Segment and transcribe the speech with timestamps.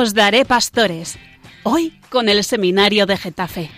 [0.00, 1.18] Os daré pastores.
[1.62, 3.70] Hoy con el seminario de Getafe.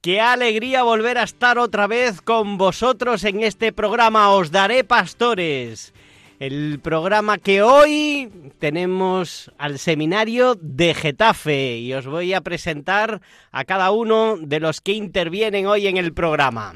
[0.00, 5.94] Qué alegría volver a estar otra vez con vosotros en este programa Os daré pastores.
[6.40, 13.20] El programa que hoy tenemos al seminario de Getafe y os voy a presentar
[13.52, 16.74] a cada uno de los que intervienen hoy en el programa.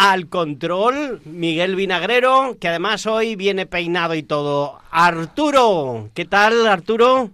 [0.00, 4.78] Al control, Miguel Vinagrero, que además hoy viene peinado y todo.
[4.92, 7.32] Arturo, ¿qué tal Arturo?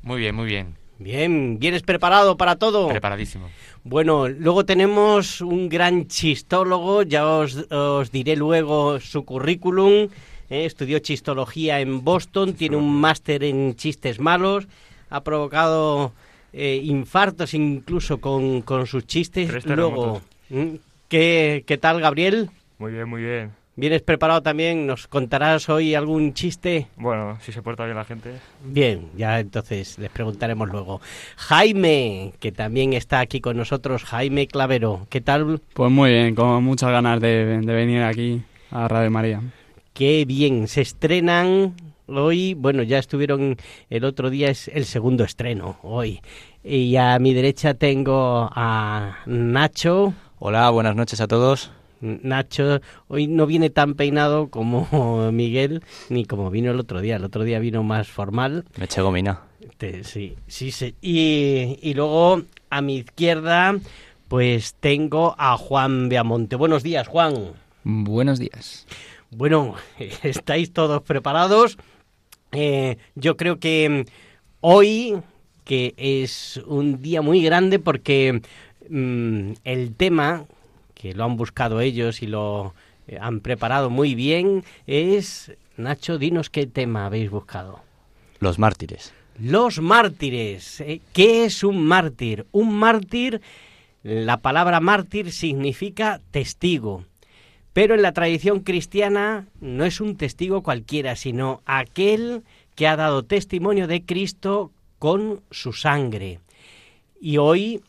[0.00, 0.74] Muy bien, muy bien.
[0.98, 2.88] Bien, ¿vienes preparado para todo?
[2.88, 3.50] Preparadísimo.
[3.82, 10.08] Bueno, luego tenemos un gran chistólogo, ya os, os diré luego su currículum.
[10.48, 10.64] ¿eh?
[10.64, 14.66] Estudió chistología en Boston, tiene un máster en chistes malos,
[15.10, 16.14] ha provocado
[16.54, 19.50] eh, infartos incluso con, con sus chistes.
[21.14, 22.50] ¿Qué, ¿qué tal, Gabriel?
[22.76, 23.52] Muy bien, muy bien.
[23.76, 24.84] ¿Vienes preparado también?
[24.84, 26.88] ¿Nos contarás hoy algún chiste?
[26.96, 28.32] Bueno, si se porta bien la gente.
[28.64, 31.00] Bien, ya entonces les preguntaremos luego.
[31.36, 35.60] Jaime, que también está aquí con nosotros, Jaime Clavero, ¿qué tal?
[35.72, 39.40] Pues muy bien, con muchas ganas de, de venir aquí a Radio María.
[39.92, 41.74] Qué bien, se estrenan
[42.08, 43.56] hoy, bueno, ya estuvieron
[43.88, 46.20] el otro día, es el segundo estreno hoy.
[46.64, 50.12] Y a mi derecha tengo a Nacho.
[50.38, 51.70] Hola, buenas noches a todos.
[52.00, 57.16] Nacho hoy no viene tan peinado como Miguel, ni como vino el otro día.
[57.16, 58.64] El otro día vino más formal.
[58.76, 59.40] Me eché gomina.
[59.78, 60.94] Te- sí, sí, sí.
[61.00, 63.76] Y, y luego a mi izquierda,
[64.28, 66.56] pues tengo a Juan Beamonte.
[66.56, 67.52] Buenos días, Juan.
[67.84, 68.86] Buenos días.
[69.30, 69.74] Bueno,
[70.22, 71.78] ¿estáis todos preparados?
[72.52, 74.10] Eh, yo creo que mm,
[74.60, 75.16] hoy,
[75.64, 78.42] que es un día muy grande porque
[78.88, 80.44] mm, el tema,
[80.94, 82.74] que lo han buscado ellos y lo
[83.06, 85.52] eh, han preparado muy bien, es...
[85.76, 87.80] Nacho, dinos qué tema habéis buscado.
[88.38, 89.12] Los mártires.
[89.40, 90.80] Los mártires.
[90.80, 91.00] ¿eh?
[91.12, 92.46] ¿Qué es un mártir?
[92.52, 93.40] Un mártir,
[94.04, 97.04] la palabra mártir significa testigo.
[97.72, 102.44] Pero en la tradición cristiana no es un testigo cualquiera, sino aquel
[102.76, 104.70] que ha dado testimonio de Cristo
[105.00, 106.38] con su sangre.
[107.20, 107.82] Y hoy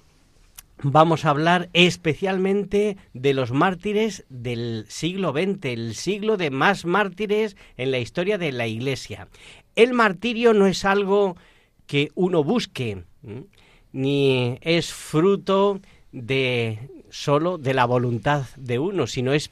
[0.82, 7.56] vamos a hablar especialmente de los mártires del siglo XX, el siglo de más mártires
[7.78, 9.28] en la historia de la Iglesia.
[9.76, 11.38] El martirio no es algo
[11.88, 13.04] que uno busque,
[13.92, 15.80] ni es fruto
[16.12, 19.52] de solo de la voluntad de uno, sino es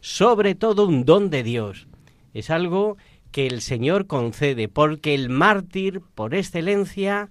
[0.00, 1.86] sobre todo un don de Dios.
[2.34, 2.96] Es algo
[3.30, 7.30] que el Señor concede, porque el mártir por excelencia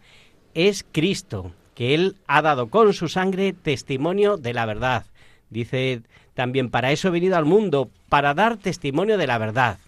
[0.53, 5.03] es Cristo, que Él ha dado con su sangre testimonio de la verdad.
[5.49, 6.03] Dice
[6.35, 9.79] también, para eso he venido al mundo, para dar testimonio de la verdad.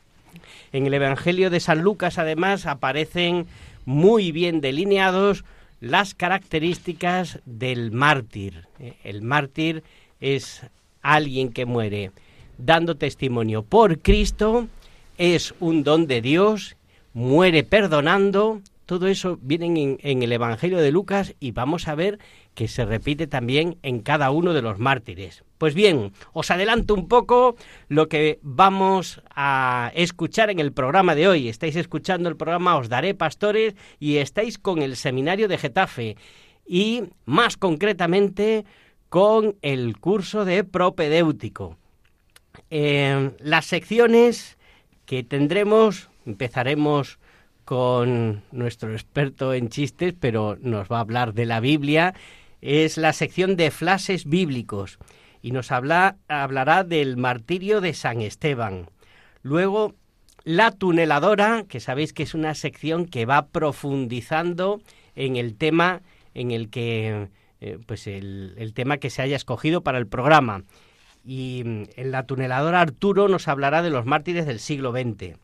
[0.71, 3.45] En el Evangelio de San Lucas, además, aparecen
[3.85, 5.45] muy bien delineados
[5.81, 8.65] las características del mártir.
[9.03, 9.83] El mártir
[10.19, 10.61] es
[11.03, 12.09] alguien que muere
[12.57, 14.67] dando testimonio por Cristo,
[15.19, 16.75] es un don de Dios,
[17.13, 18.61] muere perdonando.
[18.85, 22.19] Todo eso viene en, el Evangelio de Lucas y vamos a ver
[22.53, 25.44] que se repite también en cada uno de los mártires.
[25.57, 27.55] Pues bien, os adelanto un poco
[27.88, 31.47] lo que vamos a escuchar en el programa de hoy.
[31.47, 36.17] Estáis escuchando el programa Os Daré Pastores y estáis con el seminario de Getafe
[36.67, 38.66] y más concretamente
[39.07, 41.77] con el curso de propedéutico.
[42.69, 44.57] Eh, las secciones
[45.05, 47.19] que tendremos, empezaremos
[47.66, 52.13] con nuestro experto en chistes, pero nos va a hablar de la Biblia,
[52.62, 55.00] es la sección de flashes bíblicos
[55.41, 58.90] y nos habla, hablará del martirio de San Esteban.
[59.41, 59.94] Luego,
[60.46, 64.81] la tuneladora, que sabéis que es una sección que va profundizando
[65.16, 66.02] en el tema
[66.34, 67.28] en el que,
[67.61, 70.64] eh, pues el, el tema que se haya escogido para el programa.
[71.26, 75.37] Y mm, en la tuneladora Arturo nos hablará de los mártires del siglo XX.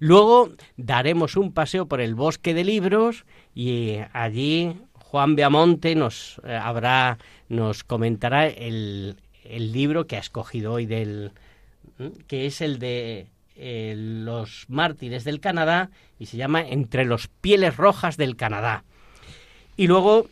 [0.00, 6.54] Luego daremos un paseo por el bosque de libros y allí Juan Beamonte nos eh,
[6.54, 7.18] habrá,
[7.50, 11.32] nos comentará el, libro que ha escogido hoy del
[12.28, 13.26] que es el de
[13.56, 18.84] eh, los mártires del Canadá y se llama Entre los pieles rojas del Canadá.
[19.76, 20.28] Y luego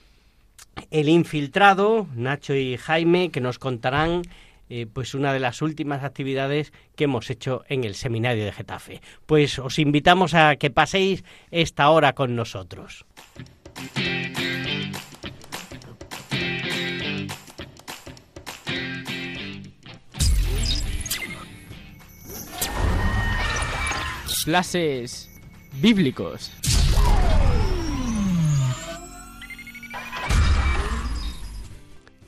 [0.90, 4.22] el infiltrado, Nacho y Jaime, que nos contarán
[4.68, 9.00] eh, pues una de las últimas actividades que hemos hecho en el seminario de Getafe.
[9.26, 13.04] Pues os invitamos a que paséis esta hora con nosotros.
[24.44, 25.28] Flashes
[25.74, 26.50] bíblicos.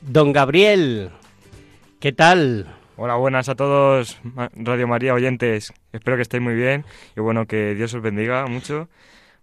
[0.01, 1.09] Don Gabriel,
[2.01, 2.67] ¿qué tal?
[2.97, 4.19] Hola, buenas a todos,
[4.55, 5.73] Radio María oyentes.
[5.93, 6.83] Espero que estéis muy bien
[7.15, 8.89] y bueno, que Dios os bendiga mucho.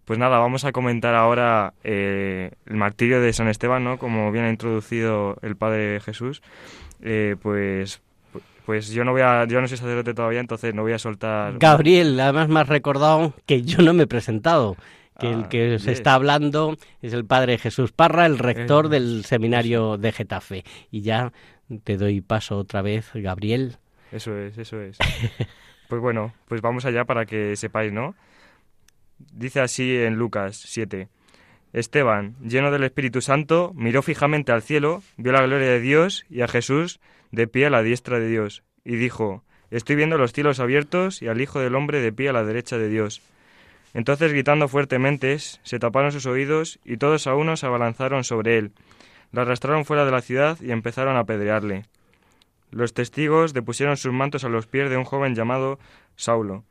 [0.05, 3.99] Pues nada, vamos a comentar ahora eh, el martirio de San Esteban, ¿no?
[3.99, 6.43] Como bien ha introducido el Padre Jesús.
[7.03, 8.01] Eh, pues
[8.65, 11.59] pues yo no voy a, yo no soy sacerdote todavía, entonces no voy a soltar.
[11.59, 14.77] Gabriel, además me has recordado que yo no me he presentado.
[15.19, 15.95] Que el Ah, que se bien.
[15.95, 20.65] está hablando es el padre Jesús Parra, el rector Eh, del seminario de Getafe.
[20.93, 21.33] Y ya
[21.85, 23.77] te doy paso otra vez, Gabriel.
[24.13, 24.99] Eso es, eso es.
[25.89, 28.15] Pues bueno, pues vamos allá para que sepáis, ¿no?
[29.33, 31.09] Dice así en Lucas 7.
[31.73, 36.43] Esteban, lleno del Espíritu Santo, miró fijamente al cielo, vio la gloria de Dios y
[36.43, 37.01] a Jesús
[37.31, 41.29] de pie a la diestra de Dios, y dijo, Estoy viendo los cielos abiertos y
[41.29, 43.21] al Hijo del Hombre de pie a la derecha de Dios.
[43.93, 48.73] Entonces, gritando fuertemente, se taparon sus oídos y todos a uno se abalanzaron sobre él.
[49.33, 51.85] Le arrastraron fuera de la ciudad y empezaron a apedrearle.
[52.71, 55.79] Los testigos depusieron sus mantos a los pies de un joven llamado
[56.17, 56.65] Saulo.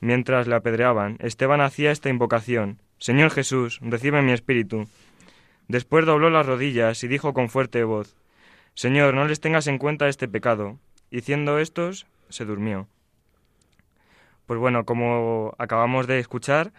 [0.00, 4.88] Mientras le apedreaban, Esteban hacía esta invocación, Señor Jesús, recibe mi espíritu.
[5.68, 8.16] Después dobló las rodillas y dijo con fuerte voz,
[8.74, 10.78] Señor, no les tengas en cuenta este pecado.
[11.10, 12.88] Y siendo estos, se durmió.
[14.46, 16.72] Pues bueno, como acabamos de escuchar,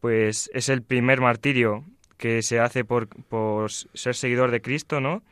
[0.00, 1.84] pues es el primer martirio
[2.20, 5.22] que se hace por, por ser seguidor de Cristo, ¿no?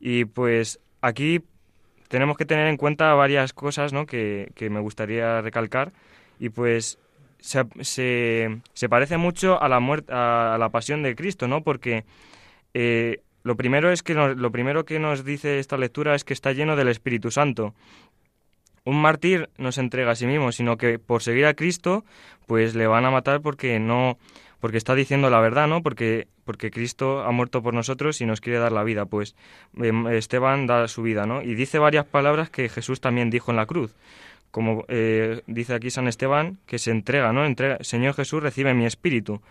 [0.00, 1.42] Y pues aquí
[2.08, 4.06] tenemos que tener en cuenta varias cosas, ¿no?
[4.06, 5.92] Que, que me gustaría recalcar.
[6.40, 6.98] Y pues
[7.38, 11.62] se, se, parece mucho a la muerte, a la pasión de Cristo, ¿no?
[11.62, 12.04] Porque
[12.74, 16.32] eh, lo primero es que nos- lo primero que nos dice esta lectura es que
[16.32, 17.74] está lleno del Espíritu Santo.
[18.84, 22.04] Un mártir no se entrega a sí mismo, sino que por seguir a Cristo,
[22.46, 24.18] pues le van a matar porque no,
[24.62, 25.82] porque está diciendo la verdad, ¿no?
[25.82, 29.06] Porque, porque Cristo ha muerto por nosotros y nos quiere dar la vida.
[29.06, 29.34] Pues
[29.76, 31.42] em, Esteban da su vida, ¿no?
[31.42, 33.96] Y dice varias palabras que Jesús también dijo en la cruz.
[34.52, 37.44] Como eh, dice aquí San Esteban, que se entrega, ¿no?
[37.44, 39.42] Entrega, Señor Jesús, recibe mi espíritu.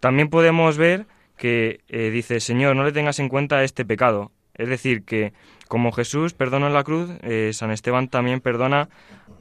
[0.00, 1.04] También podemos ver
[1.36, 4.32] que eh, dice, Señor, no le tengas en cuenta este pecado.
[4.54, 5.34] Es decir, que
[5.68, 8.88] como Jesús perdonó en la cruz, eh, San Esteban también perdona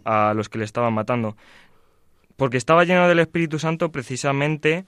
[0.03, 1.37] a los que le estaban matando.
[2.41, 4.85] Porque estaba lleno del Espíritu Santo precisamente,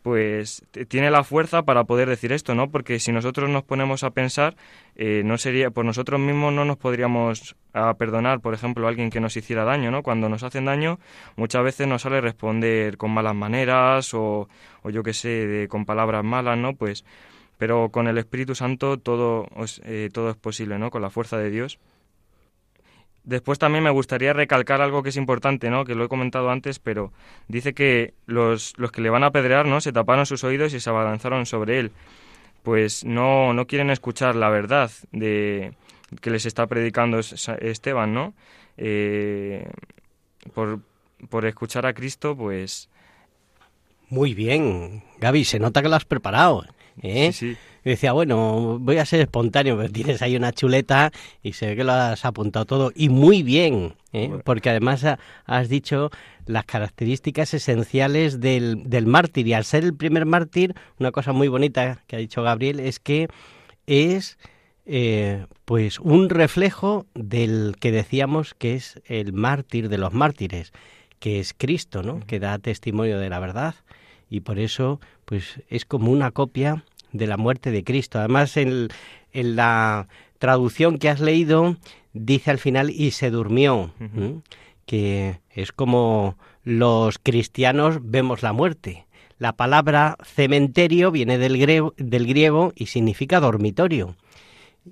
[0.00, 2.70] pues tiene la fuerza para poder decir esto, ¿no?
[2.70, 4.56] Porque si nosotros nos ponemos a pensar,
[4.96, 9.10] eh, no sería, por nosotros mismos no nos podríamos a perdonar, por ejemplo, a alguien
[9.10, 10.02] que nos hiciera daño, ¿no?
[10.02, 10.98] Cuando nos hacen daño,
[11.36, 14.48] muchas veces nos sale responder con malas maneras o,
[14.82, 16.74] o yo qué sé, de- con palabras malas, ¿no?
[16.74, 17.04] Pues,
[17.58, 19.46] pero con el Espíritu Santo todo,
[19.84, 20.90] eh, todo es posible, ¿no?
[20.90, 21.78] Con la fuerza de Dios.
[23.24, 25.84] Después también me gustaría recalcar algo que es importante, ¿no?
[25.86, 27.10] Que lo he comentado antes, pero
[27.48, 29.80] dice que los, los que le van a apedrear, ¿no?
[29.80, 31.90] Se taparon sus oídos y se abalanzaron sobre él.
[32.62, 35.72] Pues no, no quieren escuchar la verdad de
[36.20, 38.34] que les está predicando Es- Esteban, ¿no?
[38.76, 39.66] Eh,
[40.52, 40.80] por,
[41.30, 42.88] por escuchar a Cristo, pues
[44.10, 46.64] Muy bien, Gaby, se nota que lo has preparado.
[47.02, 47.32] ¿Eh?
[47.32, 47.58] sí, sí.
[47.84, 51.76] Y decía, bueno, voy a ser espontáneo, pero tienes ahí una chuleta y se ve
[51.76, 52.92] que lo has apuntado todo.
[52.94, 54.28] Y muy bien, ¿eh?
[54.28, 54.42] Bueno.
[54.44, 56.10] porque además ha- has dicho
[56.46, 59.46] las características esenciales del, del mártir.
[59.48, 63.00] Y al ser el primer mártir, una cosa muy bonita que ha dicho Gabriel es
[63.00, 63.28] que
[63.86, 64.38] es
[64.86, 70.72] eh, pues un reflejo del que decíamos que es el mártir de los mártires,
[71.18, 72.20] que es Cristo, ¿no?
[72.20, 73.74] Que da testimonio de la verdad
[74.30, 78.18] y por eso pues es como una copia de la muerte de Cristo.
[78.18, 78.88] Además en,
[79.32, 81.76] en la traducción que has leído
[82.12, 83.92] dice al final y se durmió,
[84.86, 89.06] que es como los cristianos vemos la muerte.
[89.38, 94.16] La palabra cementerio viene del griego, del griego y significa dormitorio.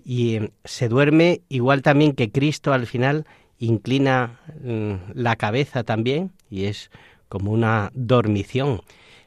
[0.04, 3.26] Y eh, se duerme igual también que Cristo al final
[3.58, 6.90] inclina mm, la cabeza también y es
[7.28, 8.82] como una dormición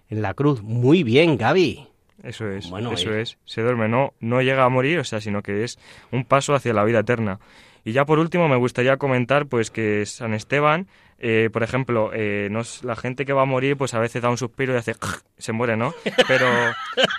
[0.10, 0.62] en la cruz.
[0.62, 1.88] Muy bien, Gaby.
[2.24, 3.22] Eso es, Bueno, eso eh.
[3.22, 3.38] es.
[3.46, 5.78] Se duerme, no, no llega a morir, o sea, sino que es
[6.12, 7.40] un paso hacia la vida eterna.
[7.84, 10.88] Y ya por último me gustaría comentar pues que San Esteban,
[11.20, 14.24] eh, por ejemplo, eh, no es- la gente que va a morir pues a veces
[14.24, 14.96] da un suspiro y hace
[15.38, 15.94] se muere, ¿no?
[16.28, 16.48] Pero,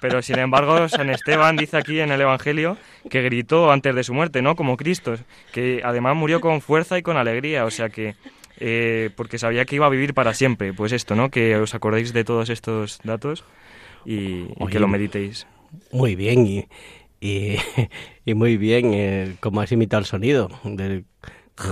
[0.01, 2.77] pero sin embargo San Esteban dice aquí en el Evangelio
[3.09, 4.57] que gritó antes de su muerte, ¿no?
[4.57, 5.15] Como Cristo,
[5.53, 8.17] que además murió con fuerza y con alegría, o sea que
[8.59, 10.73] eh, porque sabía que iba a vivir para siempre.
[10.73, 11.31] Pues esto, ¿no?
[11.31, 13.45] Que os acordéis de todos estos datos
[14.05, 15.47] y, que lo meditéis.
[15.93, 16.69] Muy bien y,
[17.21, 17.57] y,
[18.25, 21.05] y muy bien eh, como has imitado el sonido del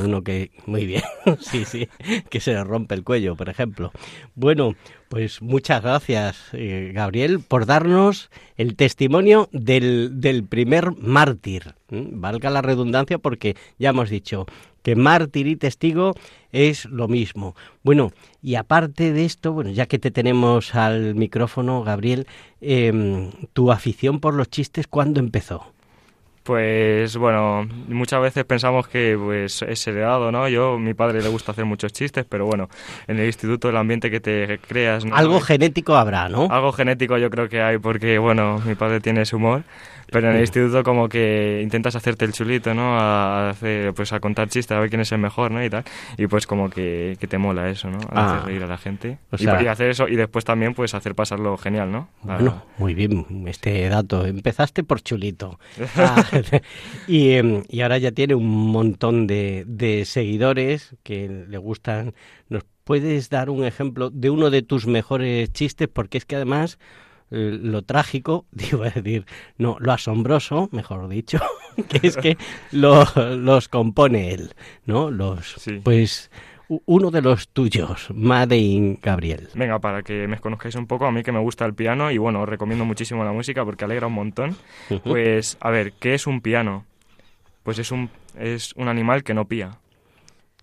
[0.02, 1.02] Uno que, muy bien,
[1.40, 1.88] sí, sí,
[2.30, 3.92] que se le rompe el cuello, por ejemplo.
[4.34, 4.74] Bueno,
[5.08, 11.74] pues muchas gracias, eh, Gabriel, por darnos el testimonio del, del primer mártir.
[11.90, 14.46] Valga la redundancia porque ya hemos dicho
[14.84, 16.14] que mártir y testigo
[16.52, 17.56] es lo mismo.
[17.82, 18.12] Bueno,
[18.42, 22.28] y aparte de esto, bueno, ya que te tenemos al micrófono, Gabriel,
[22.60, 25.73] em, tu afición por los chistes, ¿cuándo empezó?
[26.44, 30.46] Pues bueno, muchas veces pensamos que pues es heredado, ¿no?
[30.46, 32.68] Yo, mi padre le gusta hacer muchos chistes, pero bueno,
[33.08, 35.06] en el instituto el ambiente que te creas...
[35.06, 35.16] ¿no?
[35.16, 36.48] Algo genético habrá, ¿no?
[36.50, 39.64] Algo genético yo creo que hay porque, bueno, mi padre tiene ese humor
[40.10, 42.98] pero en el instituto como que intentas hacerte el chulito, ¿no?
[42.98, 45.64] A, hacer, pues a contar chistes, a ver quién es el mejor, ¿no?
[45.64, 45.84] Y tal.
[46.16, 47.98] Y pues como que, te mola eso, ¿no?
[48.10, 48.42] A hacer ah.
[48.46, 49.18] reír a la gente.
[49.38, 52.08] y, hacer eso y después también pues hacer pasarlo genial, ¿no?
[52.22, 54.26] Bueno, muy bien este dato.
[54.26, 55.58] Empezaste por chulito.
[55.96, 56.24] Ah,
[57.08, 62.14] y, em, y, ahora ya tiene un montón de, de seguidores que le gustan.
[62.48, 65.88] ¿Nos puedes dar un ejemplo de uno de tus mejores chistes?
[65.88, 66.78] Porque es que además
[67.30, 69.26] eh, lo trágico, digo, es decir,
[69.58, 71.40] no, lo asombroso, mejor dicho,
[71.88, 72.36] que es que
[72.70, 74.54] los compone él,
[74.86, 75.10] ¿no?
[75.10, 76.30] Los, pues,
[76.84, 79.48] uno de los tuyos, Made Gabriel.
[79.54, 82.18] Venga, para que me conozcáis un poco, a mí que me gusta el piano y
[82.18, 84.56] bueno, os recomiendo muchísimo la música porque alegra un montón.
[85.04, 86.84] Pues, a ver, ¿qué es un piano?
[87.62, 89.78] Pues es un, es un animal que no pía.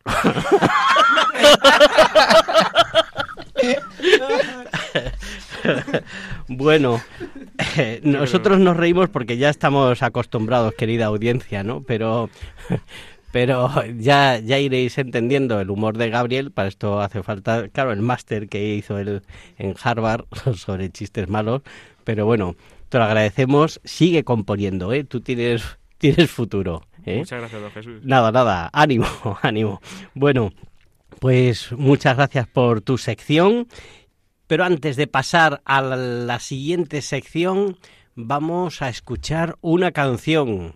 [6.48, 7.02] bueno,
[7.78, 11.82] eh, nosotros nos reímos porque ya estamos acostumbrados, querida audiencia, ¿no?
[11.82, 12.30] Pero,
[13.32, 16.52] pero ya, ya iréis entendiendo el humor de Gabriel.
[16.52, 19.22] Para esto hace falta, claro, el máster que hizo él
[19.58, 21.62] en Harvard sobre chistes malos.
[22.04, 22.56] Pero bueno,
[22.90, 23.80] te lo agradecemos.
[23.84, 25.04] Sigue componiendo, ¿eh?
[25.04, 25.64] Tú tienes,
[25.98, 26.84] tienes futuro.
[27.06, 27.20] ¿eh?
[27.20, 28.04] Muchas gracias, don Jesús.
[28.04, 28.70] Nada, nada.
[28.74, 29.08] Ánimo,
[29.42, 29.82] ánimo.
[30.14, 30.52] Bueno.
[31.20, 33.68] Pues muchas gracias por tu sección
[34.52, 37.78] pero antes de pasar a la siguiente sección,
[38.16, 40.76] vamos a escuchar una canción.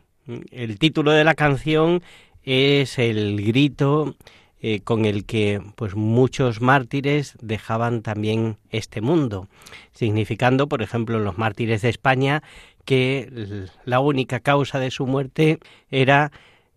[0.50, 2.02] El título de la canción
[2.46, 4.16] es el grito
[4.62, 9.48] eh, con el que pues muchos mártires dejaban también este mundo,
[9.92, 12.42] significando, por ejemplo, los mártires de España
[12.86, 15.60] que la única causa de su muerte
[15.90, 16.32] era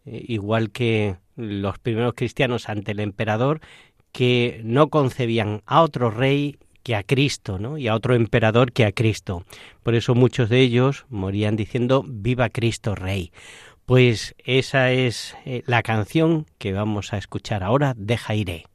[0.06, 3.60] eh, igual que los primeros cristianos ante el emperador
[4.12, 7.76] que no concebían a otro rey que a Cristo, ¿no?
[7.76, 9.44] Y a otro emperador que a Cristo.
[9.82, 13.30] Por eso muchos de ellos morían diciendo Viva Cristo Rey.
[13.88, 18.66] Pues esa es eh, la canción que vamos a escuchar ahora de Jairé.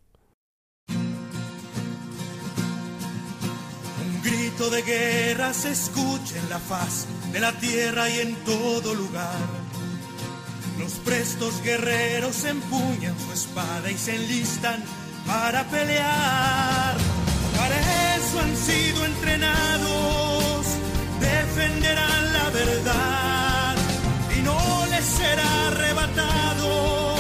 [4.02, 8.96] Un grito de guerra se escucha en la faz de la tierra y en todo
[8.96, 9.38] lugar.
[10.80, 14.84] Los prestos guerreros empuñan su espada y se enlistan
[15.28, 16.98] para pelear
[17.56, 20.66] para eso han sido entrenados,
[21.20, 23.33] defenderán la verdad
[25.04, 27.16] será arrebatado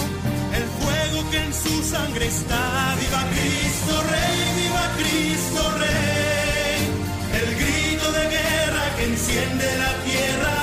[0.55, 2.95] el fuego que en su sangre está.
[2.99, 6.79] Viva Cristo Rey, viva Cristo Rey,
[7.41, 10.62] el grito de guerra que enciende la tierra.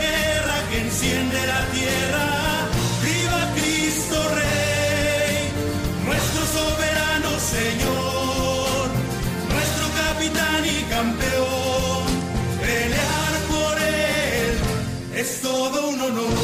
[0.00, 2.26] Guerra que enciende la tierra.
[3.02, 5.50] Viva Cristo Rey,
[6.06, 8.88] nuestro soberano Señor,
[9.54, 12.04] nuestro capitán y campeón.
[12.60, 14.54] Pelear por él
[15.14, 16.34] es todo un honor.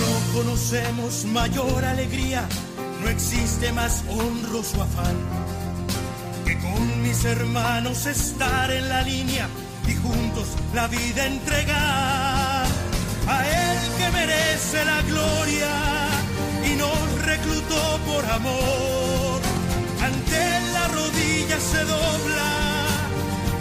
[0.00, 2.48] No conocemos mayor alegría
[3.02, 5.16] no existe más honroso afán
[6.44, 9.48] que con mis hermanos estar en la línea
[9.90, 12.66] y juntos la vida entregar
[13.26, 15.72] a Él que merece la gloria
[16.64, 19.40] y nos reclutó por amor.
[20.02, 20.42] Ante
[20.72, 22.52] la rodilla se dobla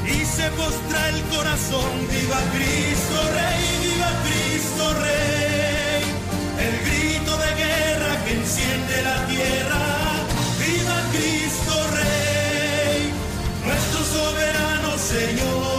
[0.06, 1.92] y se postra el corazón.
[2.14, 6.04] Viva Cristo Rey, viva Cristo Rey.
[6.66, 9.84] El grito de guerra que enciende la tierra.
[10.60, 13.12] Viva Cristo Rey,
[13.66, 15.79] nuestro soberano Señor,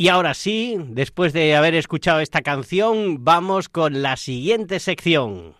[0.00, 5.52] Y ahora sí, después de haber escuchado esta canción, vamos con la siguiente sección.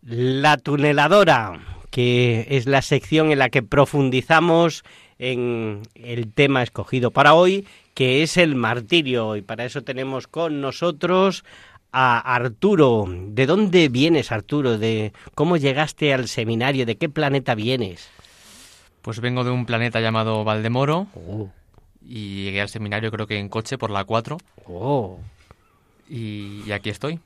[0.00, 4.82] La tuneladora, que es la sección en la que profundizamos
[5.18, 9.36] en el tema escogido para hoy, que es el martirio.
[9.36, 11.44] Y para eso tenemos con nosotros
[11.92, 13.06] a Arturo.
[13.08, 14.78] ¿De dónde vienes, Arturo?
[14.78, 16.86] ¿De cómo llegaste al seminario?
[16.86, 18.08] ¿De qué planeta vienes?
[19.02, 21.50] Pues vengo de un planeta llamado Valdemoro Oh,
[22.02, 25.18] y llegué al seminario creo que en coche por la 4 oh.
[26.08, 27.20] y, y aquí estoy.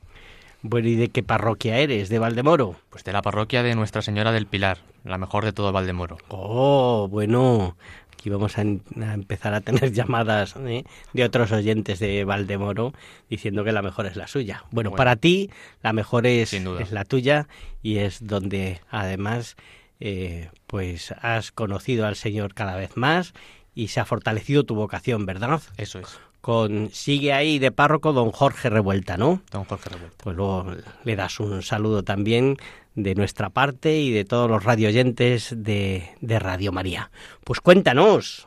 [0.65, 2.09] Bueno, ¿y de qué parroquia eres?
[2.09, 2.77] ¿De Valdemoro?
[2.91, 6.19] Pues de la parroquia de Nuestra Señora del Pilar, la mejor de todo Valdemoro.
[6.29, 7.77] Oh, bueno.
[8.23, 10.85] Aquí vamos a, empezar a tener llamadas ¿eh?
[11.13, 12.95] de otros oyentes de Valdemoro
[13.29, 14.63] diciendo que la mejor es la suya.
[14.71, 14.97] Bueno, Bueno.
[14.97, 15.51] para ti
[15.83, 17.49] la mejor es, es la tuya
[17.83, 19.57] y es donde además
[19.99, 23.35] eh, pues has conocido al Señor cada vez más
[23.75, 25.61] y se ha fortalecido tu vocación, ¿verdad?
[25.77, 29.41] Eso es, Con sigue ahí de párroco don Jorge Revuelta, ¿no?
[29.51, 30.17] don Jorge Revuelta.
[30.23, 30.67] Pues luego
[31.05, 32.59] le das un saludo también
[32.95, 37.11] de nuestra parte y de todos los radioyentes de, de Radio María.
[37.45, 38.47] Pues cuéntanos.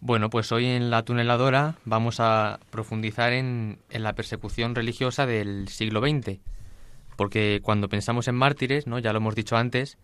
[0.00, 5.68] Bueno, pues hoy en la tuneladora vamos a profundizar en, en la persecución religiosa del
[5.68, 6.40] siglo XX.
[7.16, 8.98] Porque cuando pensamos en mártires, ¿no?
[8.98, 9.98] ya lo hemos dicho antes,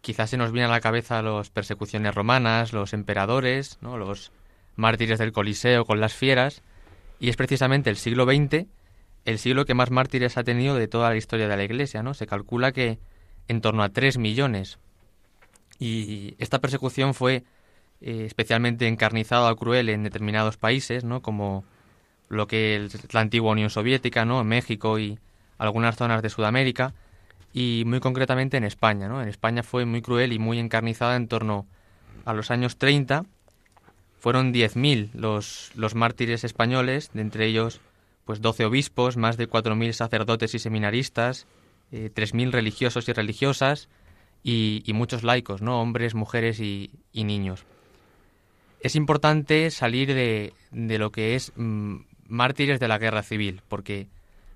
[0.00, 3.98] quizás se nos viene a la cabeza las persecuciones romanas, los emperadores, ¿no?
[3.98, 4.32] los
[4.76, 6.62] mártires del Coliseo con las fieras,
[7.20, 8.66] y es precisamente el siglo XX
[9.24, 12.02] el siglo que más mártires ha tenido de toda la historia de la Iglesia.
[12.02, 12.14] ¿no?
[12.14, 12.98] Se calcula que
[13.48, 14.78] en torno a 3 millones.
[15.78, 17.44] Y esta persecución fue
[18.00, 21.22] eh, especialmente encarnizada o cruel en determinados países, ¿no?
[21.22, 21.64] como
[22.28, 24.42] lo que la antigua Unión Soviética, ¿no?
[24.42, 25.18] México y
[25.58, 26.94] algunas zonas de Sudamérica,
[27.52, 29.08] y muy concretamente en España.
[29.08, 29.22] ¿no?
[29.22, 31.66] En España fue muy cruel y muy encarnizada en torno
[32.24, 33.24] a los años 30.
[34.22, 37.80] Fueron 10.000 los, los mártires españoles, de entre ellos
[38.24, 41.48] pues 12 obispos, más de 4.000 sacerdotes y seminaristas,
[41.90, 43.88] eh, 3.000 religiosos y religiosas,
[44.44, 45.82] y, muchos laicos, ¿no?
[45.82, 47.64] hombres, mujeres y, y niños.
[48.78, 51.96] Es importante salir de, de lo que es mm,
[52.28, 54.06] mártires de la guerra civil, porque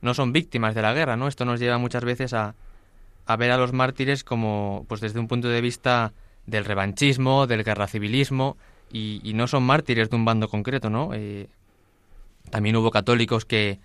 [0.00, 1.26] no son víctimas de la guerra, ¿no?
[1.26, 2.54] Esto nos lleva muchas veces a,
[3.26, 6.12] a ver a los mártires como, pues desde un punto de vista
[6.46, 8.56] del revanchismo, del guerra civilismo,
[8.92, 11.10] y, no son mártires de un bando concreto, ¿no?
[11.12, 11.48] Eh,
[12.50, 13.78] también hubo católicos que,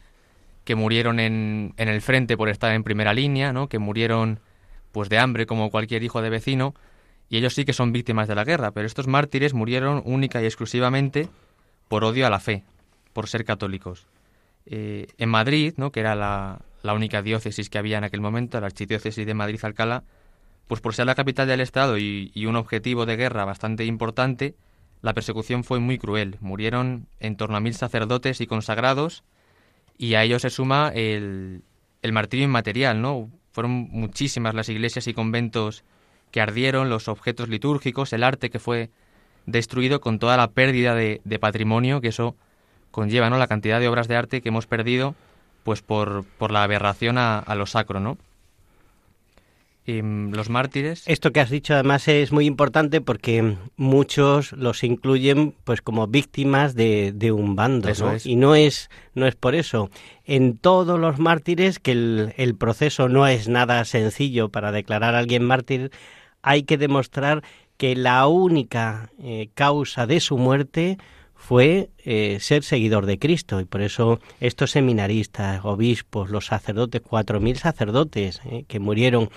[0.64, 3.68] que murieron en, en el frente por estar en primera línea, ¿no?
[3.68, 4.40] Que murieron
[4.92, 6.74] pues de hambre como cualquier hijo de vecino,
[7.30, 10.46] y ellos sí que son víctimas de la guerra, pero estos mártires murieron única y
[10.46, 11.30] exclusivamente
[11.88, 12.64] por odio a la fe,
[13.14, 14.08] por ser católicos.
[14.66, 15.92] Eh, en Madrid, ¿no?
[15.92, 20.04] que era la, la única diócesis que había en aquel momento, la archidiócesis de Madrid-Alcalá,
[20.68, 24.56] pues por ser la capital del Estado y, y un objetivo de guerra bastante importante,
[25.02, 26.38] la persecución fue muy cruel.
[26.42, 29.24] Murieron en torno a mil sacerdotes y consagrados,
[29.98, 31.64] y a ello se suma el,
[32.02, 33.30] el martirio inmaterial, ¿no?
[33.52, 35.84] Fueron muchísimas las iglesias y conventos
[36.32, 38.90] que ardieron, los objetos litúrgicos, el arte que fue
[39.46, 42.36] destruido con toda la pérdida de, de patrimonio que eso
[42.92, 43.38] conlleva, ¿no?
[43.38, 45.16] La cantidad de obras de arte que hemos perdido,
[45.64, 48.18] pues por, por la aberración a, a lo sacro, ¿no?
[49.86, 51.04] Y, mm, los mártires.
[51.08, 56.76] Esto que has dicho además es muy importante porque muchos los incluyen pues como víctimas
[56.76, 58.12] de, de un bando, Eso ¿no?
[58.14, 58.26] es.
[58.26, 59.90] Y no es, no es por eso.
[60.26, 65.20] En todos los mártires, que el, el proceso no es nada sencillo para declarar a
[65.20, 65.92] alguien mártir,
[66.42, 67.44] hay que demostrar
[67.78, 71.00] que la única eh, causa de su muerte
[71.34, 77.40] fue eh, ser seguidor de Cristo y por eso estos seminaristas, obispos, los sacerdotes, cuatro
[77.40, 79.32] mil sacerdotes eh, que murieron,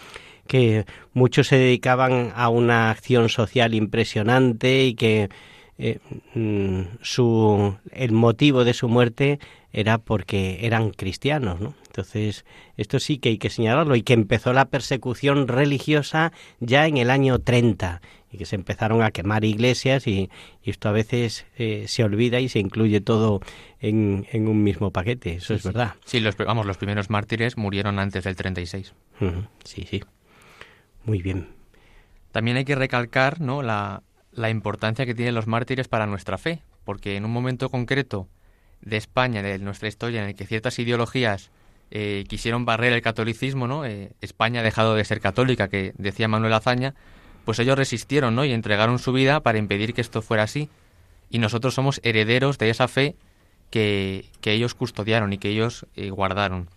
[0.46, 5.28] que muchos se dedicaban a una acción social impresionante y que
[5.76, 5.98] eh,
[6.35, 9.40] mm, su, el motivo de su muerte
[9.72, 11.74] era porque eran cristianos, ¿no?
[11.87, 12.44] Entonces,
[12.76, 17.11] esto sí que hay que señalarlo y que empezó la persecución religiosa ya en el
[17.11, 20.30] año 30 y que se empezaron a quemar iglesias y,
[20.62, 23.40] esto a veces eh, se olvida y se incluye todo
[23.80, 25.94] en, un mismo paquete, eso es verdad.
[26.04, 28.94] Sí, los, vamos, los primeros mártires murieron antes del 36.
[29.64, 30.02] Sí, sí.
[31.04, 31.48] Muy bien.
[32.32, 33.62] También hay que recalcar ¿no?
[33.62, 38.28] la, la importancia que tienen los mártires para nuestra fe, porque en un momento concreto
[38.80, 41.50] de España, de nuestra historia, en el que ciertas ideologías
[41.90, 43.84] eh, quisieron barrer el catolicismo, ¿no?
[43.84, 46.94] Eh, España ha dejado de ser católica, que decía Manuel Azaña,
[47.44, 48.44] pues ellos resistieron, ¿no?
[48.44, 50.68] Y entregaron su vida para impedir que esto fuera así.
[51.30, 53.16] Y nosotros somos herederos de esa fe
[53.70, 56.68] que, ellos custodiaron y que ellos eh, guardaron.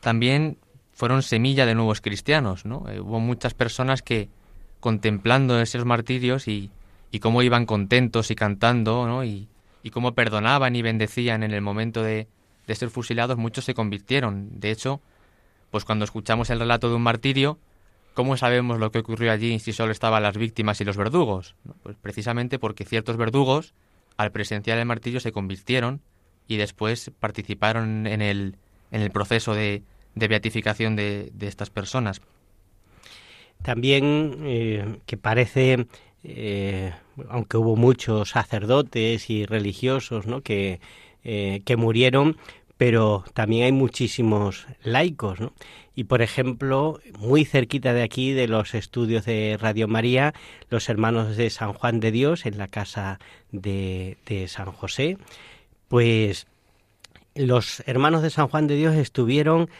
[0.00, 0.58] También
[1.00, 2.84] fueron semilla de nuevos cristianos, ¿no?
[3.00, 4.28] hubo muchas personas que,
[4.80, 6.70] contemplando esos martirios y,
[7.10, 9.24] y cómo iban contentos y cantando, ¿no?
[9.24, 9.48] Y,
[9.82, 12.28] y cómo perdonaban y bendecían en el momento de,
[12.66, 14.60] de ser fusilados, muchos se convirtieron.
[14.60, 15.00] De hecho,
[15.70, 17.58] pues cuando escuchamos el relato de un martirio,
[18.12, 21.54] ¿cómo sabemos lo que ocurrió allí si solo estaban las víctimas y los verdugos?
[21.82, 23.72] Pues precisamente porque ciertos verdugos,
[24.18, 26.02] al presenciar el martirio, se convirtieron
[26.46, 28.56] y después participaron en el,
[28.90, 29.82] en el proceso de,
[30.14, 32.20] de beatificación de, de, estas personas.
[33.62, 35.86] También eh, que parece
[36.22, 36.92] eh,
[37.28, 40.42] aunque hubo muchos sacerdotes y religiosos ¿no?
[40.42, 40.80] que,
[41.24, 42.36] eh, que murieron,
[42.76, 45.40] pero también hay muchísimos laicos.
[45.40, 45.52] ¿no?
[45.94, 50.34] Y por ejemplo, muy cerquita de aquí, de los estudios de Radio María,
[50.68, 53.18] los hermanos de San Juan de Dios, en la casa
[53.50, 55.18] de, de San José,
[55.88, 56.46] pues
[57.34, 59.70] los hermanos de San Juan de Dios estuvieron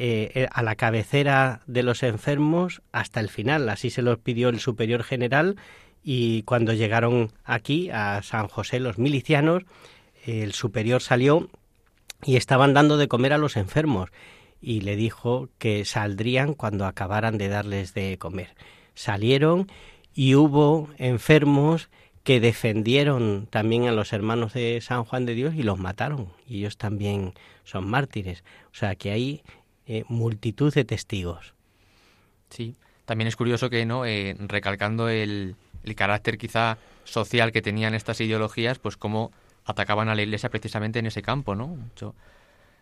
[0.00, 3.68] eh, a la cabecera de los enfermos hasta el final.
[3.68, 5.56] Así se los pidió el superior general
[6.04, 9.64] y cuando llegaron aquí a San José los milicianos,
[10.24, 11.50] el superior salió
[12.24, 14.10] y estaban dando de comer a los enfermos
[14.60, 18.54] y le dijo que saldrían cuando acabaran de darles de comer.
[18.94, 19.66] Salieron
[20.14, 21.90] y hubo enfermos
[22.22, 26.28] que defendieron también a los hermanos de San Juan de Dios y los mataron.
[26.46, 27.34] Y ellos también
[27.64, 28.44] son mártires.
[28.70, 29.42] O sea que hay
[29.88, 31.54] eh, multitud de testigos.
[32.50, 34.04] Sí, también es curioso que, ¿no?
[34.06, 39.32] Eh, recalcando el, el carácter quizá social que tenían estas ideologías, pues cómo
[39.64, 41.76] atacaban a la Iglesia precisamente en ese campo, ¿no?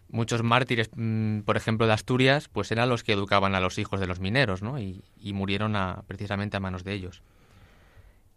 [0.09, 3.99] muchos mártires, mm, por ejemplo, de Asturias, pues eran los que educaban a los hijos
[4.01, 4.79] de los mineros, ¿no?
[4.79, 7.23] Y, murieron a, precisamente a manos de ellos.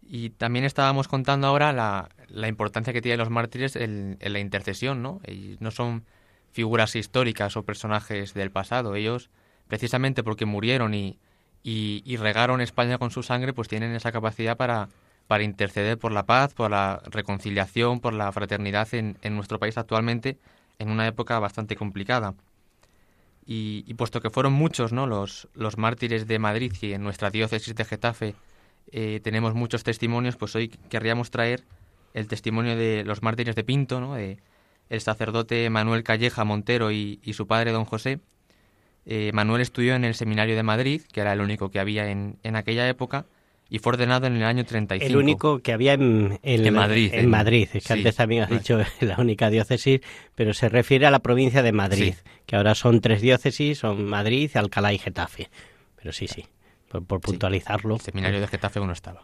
[0.02, 5.02] Y también estábamos contando ahora la, la importancia que tienen los mártires en, la intercesión,
[5.02, 5.20] ¿no?
[5.24, 6.04] Ellos no son
[6.52, 9.30] figuras históricas o personajes del pasado, ellos,
[9.68, 11.18] precisamente porque murieron y,
[12.16, 14.88] regaron España con su sangre, pues tienen esa capacidad para,
[15.40, 20.38] interceder por la paz, por la reconciliación, por la fraternidad en, nuestro país actualmente,
[20.78, 22.34] en una época bastante complicada.
[23.46, 25.06] Y, puesto que fueron muchos ¿no?
[25.06, 28.34] los, los mártires de Madrid y en nuestra diócesis de Getafe
[28.92, 31.64] eh, tenemos muchos testimonios, pues hoy querríamos traer
[32.14, 34.14] el testimonio de los mártires de Pinto, ¿no?
[34.14, 34.38] de
[34.90, 38.20] el sacerdote Manuel Calleja Montero y, y su padre don José,
[39.06, 42.36] eh, Manuel estudió en el Seminario de Madrid, que era el único que había en,
[42.42, 43.26] en, aquella época,
[43.68, 45.06] y fue ordenado en el año 35.
[45.08, 46.38] El único que había en,
[46.72, 47.10] Madrid.
[47.14, 50.00] En, Madrid, es que antes también has dicho la única diócesis,
[50.34, 52.14] pero se refiere a la provincia de Madrid,
[52.46, 55.50] que ahora son tres diócesis, son Madrid, Alcalá y Getafe.
[55.96, 56.46] Pero sí, sí,
[56.88, 57.94] por, puntualizarlo.
[57.94, 59.22] El seminario de Getafe uno estaba.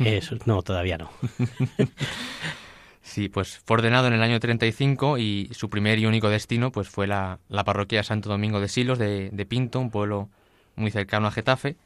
[0.00, 1.10] Eso, no, todavía no.
[3.08, 6.90] Sí, pues fue ordenado en el año 35 y su primer y único destino pues
[6.90, 10.28] fue la, la parroquia Santo Domingo de Silos de, Pinto, un pueblo
[10.76, 11.76] muy cercano a Getafe.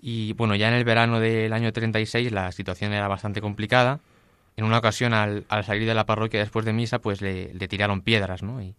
[0.00, 4.00] Y bueno, ya en el verano del año 36 la situación era bastante complicada.
[4.56, 8.00] En una ocasión, al, al salir de la parroquia después de misa, pues le, tiraron
[8.00, 8.62] piedras, ¿no?
[8.62, 8.74] Y,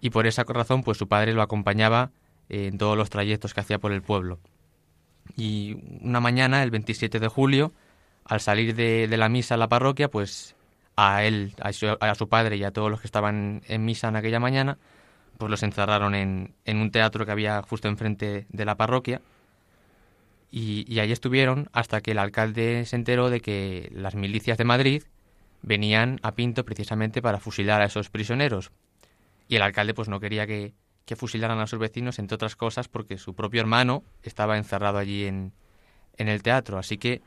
[0.00, 2.10] y, por esa razón, pues su padre lo acompañaba
[2.48, 4.40] en todos los trayectos que hacía por el pueblo.
[5.36, 7.72] Y una mañana, el 27 de julio,
[8.24, 10.55] al salir de, de la misa a la parroquia, pues
[10.96, 14.40] a él, a su, padre y a todos los que estaban en misa en aquella
[14.40, 14.78] mañana,
[15.36, 19.20] pues los encerraron en, un teatro que había justo enfrente de la parroquia.
[20.50, 24.64] Y, y ahí estuvieron hasta que el alcalde se enteró de que las milicias de
[24.64, 25.02] Madrid
[25.60, 28.72] venían a Pinto precisamente para fusilar a esos prisioneros.
[29.48, 30.72] Y el alcalde pues no quería que,
[31.14, 35.52] fusilaran a sus vecinos, entre otras cosas, porque su propio hermano estaba encerrado allí en
[36.16, 36.78] el teatro.
[36.78, 37.20] Así que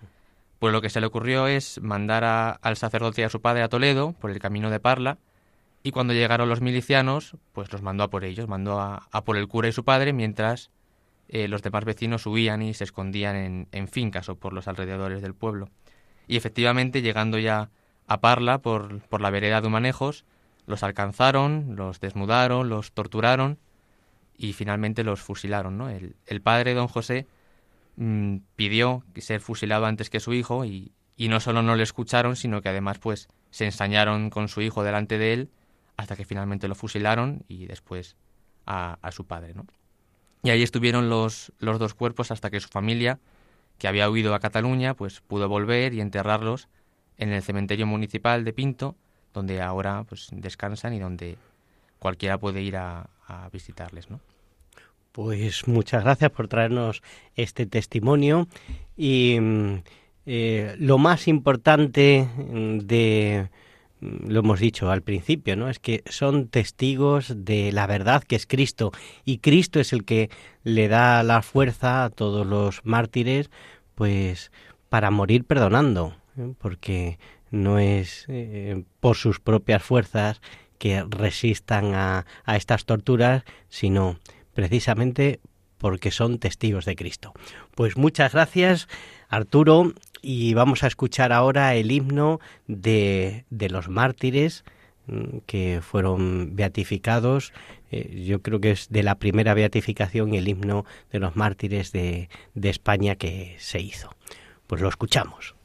[0.60, 3.69] pues lo que se le ocurrió es mandar al sacerdote y a su padre a
[3.69, 5.17] Toledo por el camino de Parla
[5.82, 9.48] y cuando llegaron los milicianos, pues los mandó a por ellos, mandó a, por el
[9.48, 10.72] cura y su padre mientras
[11.30, 15.34] eh, los demás vecinos huían y se escondían en, fincas o por los alrededores del
[15.34, 15.69] pueblo.
[16.28, 17.69] Y efectivamente, llegando ya
[18.08, 20.26] a Parla por, por la vereda de Humanejos,
[20.65, 23.58] los alcanzaron, los desnudaron, los torturaron
[24.38, 25.78] y finalmente los fusilaron.
[25.78, 25.89] ¿no?
[25.89, 27.26] El, el padre, don José,
[28.00, 32.36] mm, pidió ser fusilado antes que su hijo y, y no solo no le escucharon,
[32.36, 35.50] sino que además pues se ensañaron con su hijo delante de él
[35.98, 38.16] hasta que finalmente lo fusilaron y después
[38.66, 39.54] a, su padre.
[39.54, 39.66] ¿no?
[40.44, 43.20] Y ahí estuvieron los, los dos cuerpos hasta que su familia,
[43.78, 46.70] que había huido a Cataluña, pues pudo volver y enterrarlos
[47.18, 48.96] en el cementerio municipal de Pinto,
[49.34, 51.38] donde ahora pues descansan y donde
[52.00, 54.22] cualquiera puede ir a, a visitarles, ¿no?
[55.12, 57.02] Pues muchas gracias por traernos
[57.36, 58.48] este testimonio
[58.95, 59.38] y
[60.26, 62.28] eh, lo más importante
[62.84, 63.50] de
[64.02, 65.69] lo hemos dicho al principio, ¿no?
[65.69, 68.91] Es que son testigos de la verdad que es Cristo
[69.26, 70.30] y Cristo es el que
[70.63, 73.50] le da la fuerza a todos los mártires,
[73.95, 74.52] pues
[74.89, 76.54] para morir perdonando, ¿eh?
[76.60, 77.19] porque
[77.52, 80.39] no es eh, por sus propias fuerzas
[80.78, 84.17] que resistan a estas torturas, sino
[84.60, 85.39] precisamente
[85.78, 87.32] porque son testigos de Cristo.
[87.76, 88.89] Pues muchas gracias,
[89.30, 94.65] Arturo, y vamos a escuchar ahora el himno de, de los mártires
[95.08, 97.54] mm, que fueron beatificados.
[97.89, 102.28] Eh, yo creo que es de la primera beatificación el himno de los mártires de,
[102.54, 104.10] de España que se hizo.
[104.67, 105.56] Pues lo escuchamos.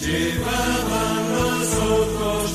[0.00, 2.45] Llevaban los ojos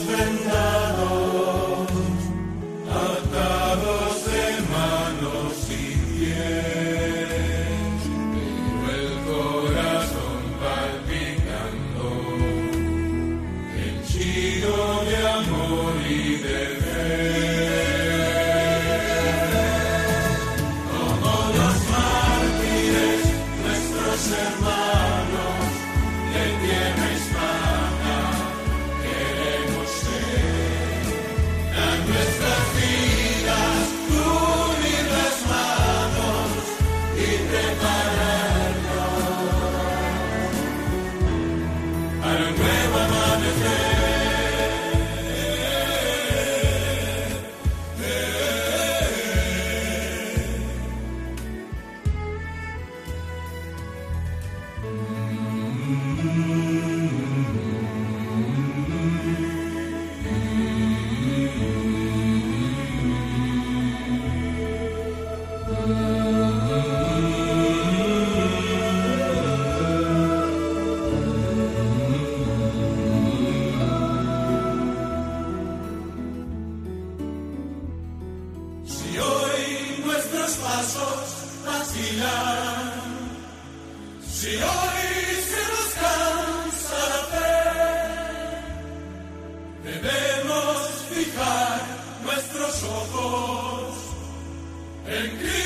[95.12, 95.61] Thank you.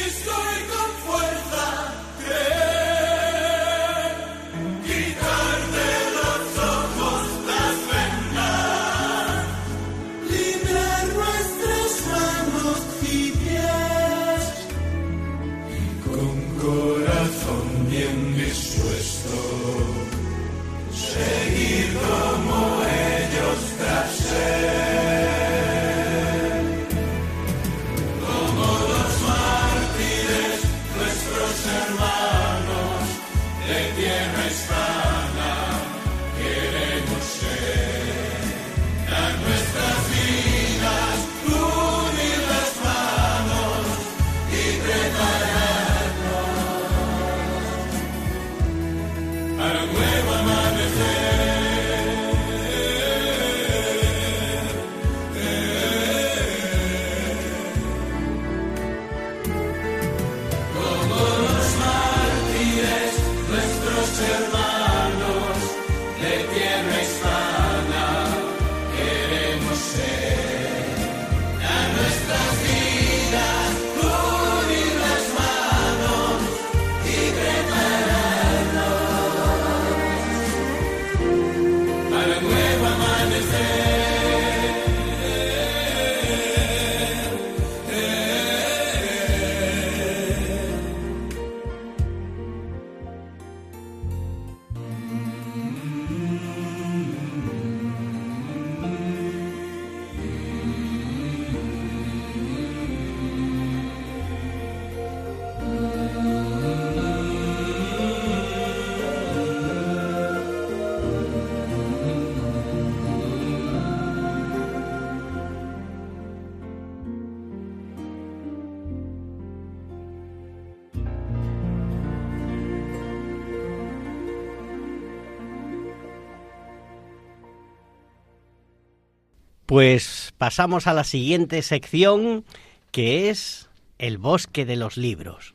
[129.75, 132.45] Pues pasamos a la siguiente sección,
[132.91, 135.53] que es el bosque de los libros.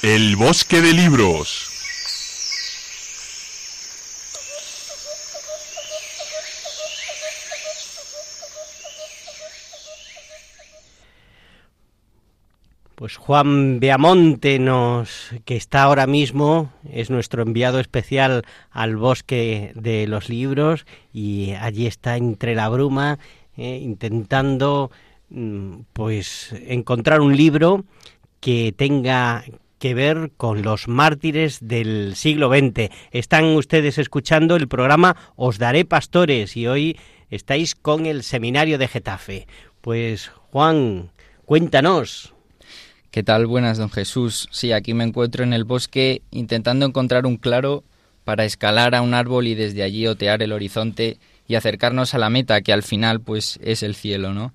[0.00, 1.77] El bosque de libros.
[12.98, 20.08] Pues Juan Beamonte nos que está ahora mismo es nuestro enviado especial al bosque de
[20.08, 23.20] los libros y allí está entre la bruma
[23.56, 24.90] eh, intentando
[25.28, 27.84] mm, pues encontrar un libro
[28.40, 29.44] que tenga
[29.78, 32.90] que ver con los mártires del siglo XX.
[33.12, 36.98] Están ustedes escuchando el programa Os Daré Pastores y hoy
[37.30, 39.46] estáis con el seminario de Getafe.
[39.82, 41.12] Pues Juan,
[41.44, 42.34] cuéntanos.
[43.18, 43.48] ¿Qué tal?
[43.48, 44.48] Buenas, don Jesús.
[44.52, 47.82] Sí, aquí me encuentro en el bosque intentando encontrar un claro
[48.22, 52.30] para escalar a un árbol y desde allí otear el horizonte y acercarnos a la
[52.30, 54.52] meta que al final pues es el cielo, ¿no?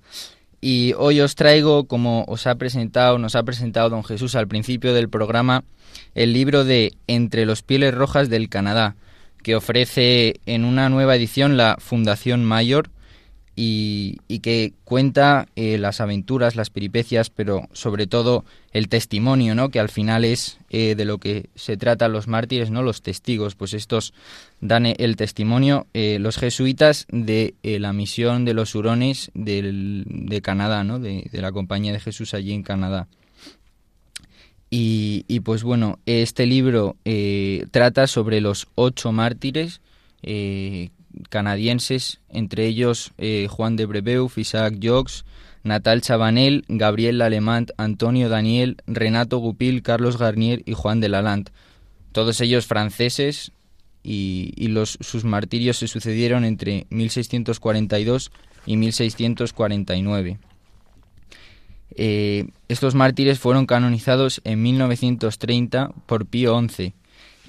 [0.62, 4.94] Y hoy os traigo, como os ha presentado, nos ha presentado don Jesús al principio
[4.94, 5.64] del programa,
[6.14, 8.96] el libro de Entre los pieles rojas del Canadá,
[9.42, 12.88] que ofrece en una nueva edición la Fundación Mayor
[13.56, 19.68] y, que cuenta eh, las aventuras, las peripecias, pero sobre todo el testimonio, ¿no?
[19.68, 22.82] Que al final es eh, de lo que se trata los mártires, ¿no?
[22.82, 24.12] Los testigos, pues estos
[24.60, 30.98] dan el testimonio, eh, los jesuitas de la misión de los hurones de Canadá, ¿no?
[30.98, 33.06] De, la Compañía de Jesús allí en Canadá.
[34.68, 36.96] Y, y pues bueno, este libro
[37.70, 39.80] trata sobre los ocho mártires
[41.28, 45.24] canadienses, entre ellos eh, Juan de Brebeuf, Isaac Jogues,
[45.62, 51.52] Natal Chabanel, Gabriel Alemant, Antonio Daniel, Renato Gupil, Carlos Garnier y Juan de Lalande.
[52.12, 53.52] Todos ellos franceses
[54.02, 54.52] y,
[55.00, 58.30] sus martirios se sucedieron entre 1642
[58.66, 60.38] y 1649.
[61.96, 66.94] Eh, estos mártires fueron canonizados en 1930 por Pío XI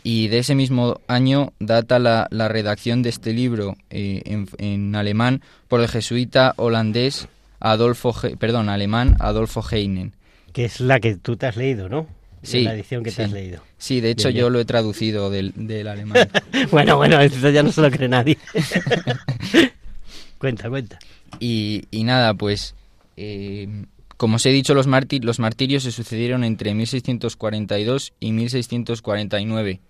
[0.06, 4.22] y de ese mismo año data la, redacción de este libro eh,
[4.60, 7.28] en, alemán por el jesuita holandés
[7.60, 10.14] Adolfo, perdón, alemán Adolfo Heinen.
[10.54, 12.08] Que es la que tú te has leído, ¿no?
[12.44, 12.62] Sí.
[12.62, 13.64] La edición que te has leído.
[13.80, 16.30] Sí, de hecho yo lo he traducido del, alemán.
[16.72, 18.38] bueno, bueno, eso ya no se lo cree nadie.
[20.38, 21.00] cuenta, cuenta.
[21.40, 22.76] Y, nada, pues...
[23.18, 23.86] Eh,
[24.18, 29.82] como os he dicho, los, los martirios se sucedieron entre 1642 y 1649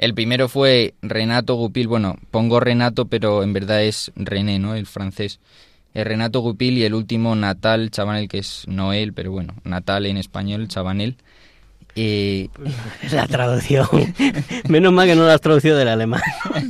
[0.00, 4.74] el primero fue Renato Gupil, bueno, pongo Renato, pero en verdad es René, ¿no?
[4.74, 5.40] El francés.
[5.92, 10.16] El Renato Gupil y el último Natal Chabanel, que es Noel, pero bueno, Natal en
[10.16, 11.16] español, Chabanel.
[11.96, 12.48] Eh...
[13.12, 13.86] La traducción.
[14.68, 16.22] Menos mal que no la has traducido del alemán.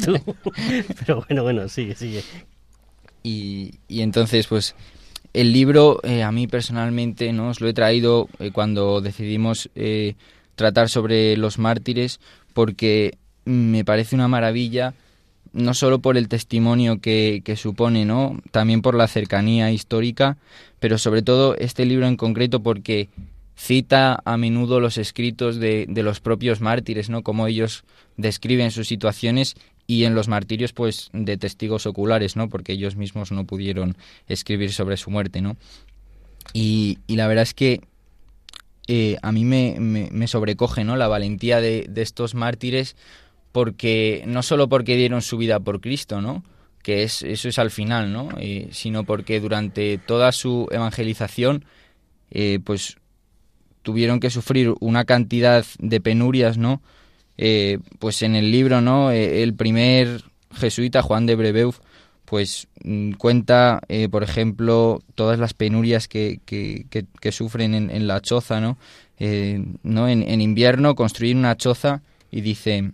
[0.98, 2.24] Pero bueno, bueno, sigue, sigue.
[3.22, 4.74] Y, y entonces, pues,
[5.34, 10.14] el libro eh, a mí personalmente no os lo he traído eh, cuando decidimos eh,
[10.56, 12.18] tratar sobre los mártires
[12.53, 14.94] porque me parece una maravilla
[15.53, 18.40] no solo por el testimonio que, supone, ¿no?
[18.51, 20.37] También por la cercanía histórica,
[20.79, 23.09] pero sobre todo este libro en concreto porque
[23.57, 27.23] cita a menudo los escritos de, de los propios mártires, ¿no?
[27.23, 27.85] Como ellos
[28.17, 32.48] describen sus situaciones y en los martirios, pues, de testigos oculares, ¿no?
[32.48, 33.96] Porque ellos mismos no pudieron
[34.29, 35.57] escribir sobre su muerte, ¿no?
[36.53, 37.81] Y, y la verdad es que
[38.92, 40.96] eh, a mí me, me, sobrecoge ¿no?
[40.96, 42.96] la valentía de, estos mártires
[43.52, 46.42] porque no solo porque dieron su vida por Cristo, ¿no?
[46.82, 48.30] que es, eso es al final, ¿no?
[48.40, 51.64] Eh, sino porque durante toda su evangelización
[52.32, 52.96] eh, pues
[53.82, 56.82] tuvieron que sufrir una cantidad de penurias, ¿no?
[58.00, 59.12] pues en el libro, ¿no?
[59.12, 61.78] el primer jesuita, Juan de Brebeuf,
[62.31, 68.60] pues mm, cuenta, eh, por ejemplo, todas las penurias que, que, sufren en, la choza,
[68.60, 68.78] ¿no?
[69.18, 70.08] Eh, ¿no?
[70.08, 72.92] En, invierno construir una choza y dice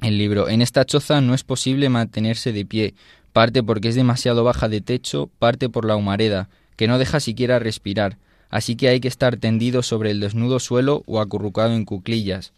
[0.00, 2.94] el libro, en esta choza no es posible mantenerse de pie,
[3.32, 7.60] parte porque es demasiado baja de techo, parte por la humareda, que no deja siquiera
[7.60, 8.18] respirar,
[8.50, 12.52] así que hay que estar tendido sobre el desnudo suelo o acurrucado en cuclillas.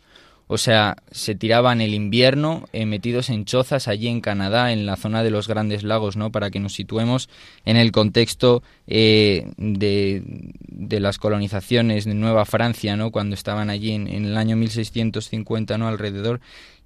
[0.47, 4.97] O sea, se tiraban el invierno eh, metidos en chozas allí en Canadá, en la
[4.97, 6.31] zona de los Grandes Lagos, ¿no?
[6.31, 7.31] Para que nos situemos
[7.65, 10.23] en el contexto eh, de,
[10.69, 13.11] de, las colonizaciones de Nueva Francia, ¿no?
[13.11, 15.89] Cuando estaban allí en, el año 1650, ¿no?
[15.89, 16.41] Alrededor.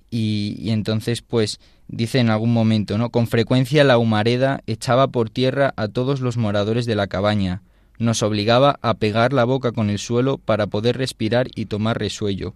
[0.09, 3.11] Y, y, entonces, pues, dice en algún momento, ¿no?
[3.11, 7.63] Con frecuencia la humareda echaba por tierra a todos los moradores de la cabaña.
[7.99, 12.55] Nos obligaba a pegar la boca con el suelo para poder respirar y tomar resuello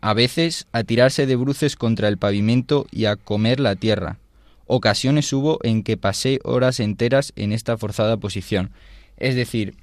[0.00, 4.18] a veces a tirarse de bruces contra el pavimento y a comer la tierra,
[4.66, 8.70] ocasiones hubo en que pasé horas enteras en esta forzada posición.
[9.16, 9.74] Es decir,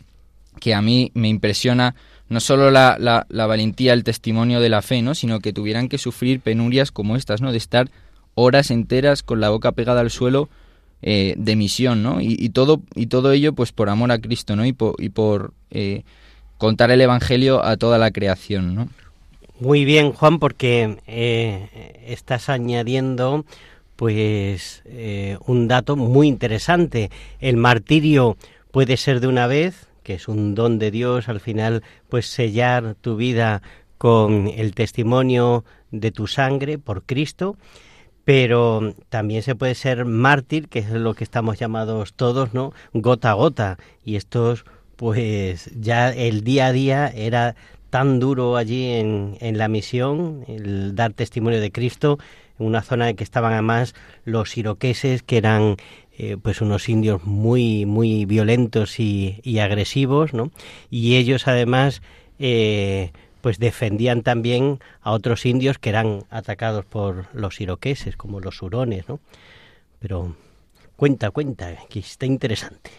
[0.59, 1.95] que a mí me impresiona
[2.30, 5.16] no solo la, la, valentía, el testimonio de la fe, ¿no?
[5.16, 7.51] sino que tuvieran que sufrir penurias como estas, ¿no?
[7.51, 7.89] de estar
[8.36, 10.49] horas enteras con la boca pegada al suelo
[11.03, 12.22] eh, de misión, ¿no?
[12.22, 14.68] Y, todo, y todo ello pues por amor a Cristo, ¿no?
[14.68, 16.03] Y por, y por eh,
[16.59, 18.88] contar el Evangelio a toda la creación, ¿no?
[19.62, 23.45] Muy bien, Juan, porque eh, estás añadiendo
[23.95, 24.82] pues
[25.45, 27.12] un dato muy interesante.
[27.39, 28.38] El martirio
[28.72, 32.95] puede ser de una vez, que es un don de Dios, al final, pues sellar
[33.01, 33.62] tu vida
[33.99, 37.55] con el testimonio de tu sangre por Cristo,
[38.26, 42.74] pero también se puede ser mártir, que es lo que estamos llamados todos, ¿no?
[42.93, 43.78] Gota a gota.
[44.03, 47.55] Y estos, pues ya el día a día era
[47.92, 52.18] tan duro allí en, en la misión, el dar testimonio de Cristo,
[52.58, 53.94] en una zona en que estaban además
[54.26, 55.78] los iroqueses, que eran
[56.18, 60.50] eh, pues unos indios muy, muy violentos y, y agresivos, ¿no?
[60.89, 62.02] Y ellos además...
[62.39, 63.12] Eh,
[63.42, 69.10] pues defendían también a otros indios que eran atacados por los iroqueses, como los hurones,
[69.10, 69.20] ¿no?
[70.00, 70.36] Pero
[70.96, 72.92] cuenta, cuenta, que está interesante.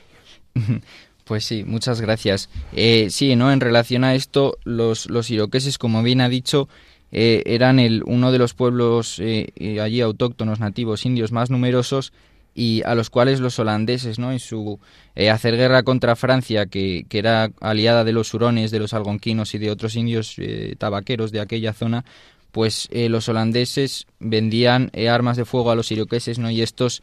[1.25, 2.49] Pues sí, muchas gracias.
[2.73, 3.53] Eh, sí, ¿no?
[3.53, 6.69] En relación a esto, los, los iroqueses, como bien ha dicho,
[7.13, 12.13] eh, eran el, uno de los pueblos eh, allí autóctonos, nativos, indios más numerosos
[12.55, 14.33] y a los cuales los holandeses, ¿no?
[14.33, 14.79] en su
[15.15, 19.55] eh, hacer guerra contra Francia, que, que, era aliada de los hurones, de los algonquinos
[19.55, 22.05] y de otros indios eh, tabaqueros de aquella zona,
[22.51, 26.51] pues eh, los holandeses vendían armas de fuego a los iroqueses, ¿no?
[26.51, 27.03] Y estos,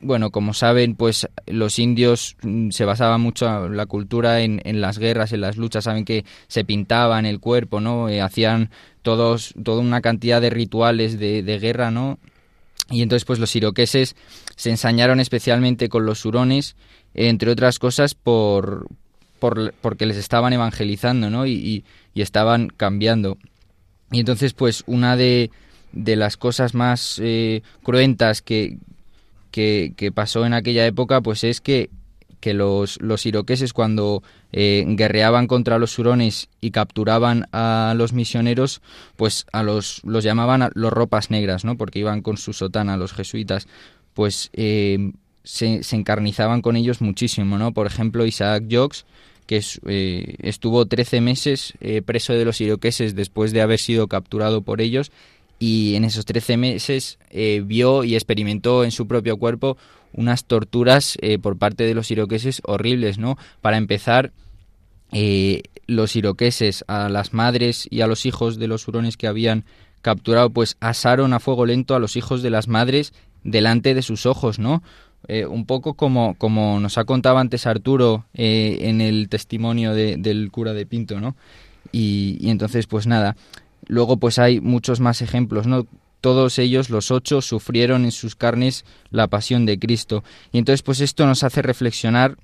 [0.00, 4.98] bueno, como saben, pues los indios mm, se basaban mucho la cultura en, en, las
[4.98, 8.06] guerras, en las luchas, saben que se pintaban el cuerpo, ¿no?
[8.22, 8.70] hacían
[9.02, 12.18] todos, toda una cantidad de rituales de, de guerra, ¿no?
[12.90, 14.16] Y entonces pues los iroqueses
[14.56, 16.76] se ensañaron especialmente con los hurones,
[17.14, 18.88] entre otras cosas por,
[19.38, 21.46] por porque les estaban evangelizando, ¿no?
[21.46, 21.84] Y,
[22.14, 23.38] y, estaban cambiando.
[24.10, 25.50] Y entonces pues una de,
[25.92, 28.76] de las cosas más eh, cruentas que,
[29.50, 31.90] que, pasó en aquella época pues es que
[32.40, 38.80] que los, los iroqueses cuando eh, guerreaban contra los hurones y capturaban a los misioneros,
[39.16, 41.76] pues a los, los llamaban los ropas negras, ¿no?
[41.76, 43.68] Porque iban con su sotana, los jesuitas,
[44.14, 45.12] pues eh,
[45.44, 47.72] se, encarnizaban con ellos muchísimo, ¿no?
[47.74, 49.04] Por ejemplo, Isaac Jogues,
[49.46, 51.74] que eh, estuvo 13 meses
[52.06, 55.12] preso de los iroqueses después de haber sido capturado por ellos
[55.60, 57.18] y en esos 13 meses
[57.64, 59.76] vio y experimentó en su propio cuerpo
[60.12, 63.36] unas torturas eh, por parte de los iroqueses horribles, ¿no?
[63.60, 64.32] Para empezar,
[65.12, 69.64] eh, los iroqueses a las madres y a los hijos de los hurones que habían
[70.02, 73.12] capturado, pues asaron a fuego lento a los hijos de las madres
[73.44, 74.82] delante de sus ojos, ¿no?
[75.28, 80.72] Eh, un poco como, como nos ha contado antes Arturo en el testimonio del cura
[80.72, 81.36] de Pinto, ¿no?
[81.92, 83.36] Y, y, entonces, pues nada,
[83.86, 85.86] luego pues hay muchos más ejemplos, ¿no?
[86.20, 90.22] todos ellos, los ocho, sufrieron en sus carnes la pasión de Cristo.
[90.52, 92.36] Y entonces, pues esto nos hace reflexionar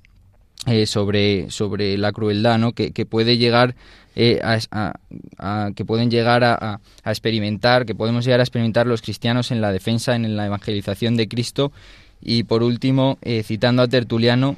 [0.65, 2.73] eh, sobre, sobre la crueldad, ¿no?
[2.73, 3.75] Que, puede llegar
[4.15, 9.61] eh, a, que pueden llegar a, experimentar, que podemos llegar a experimentar los cristianos en
[9.61, 11.71] la defensa, en la evangelización de Cristo.
[12.19, 14.55] Y por último, eh, citando a Tertuliano,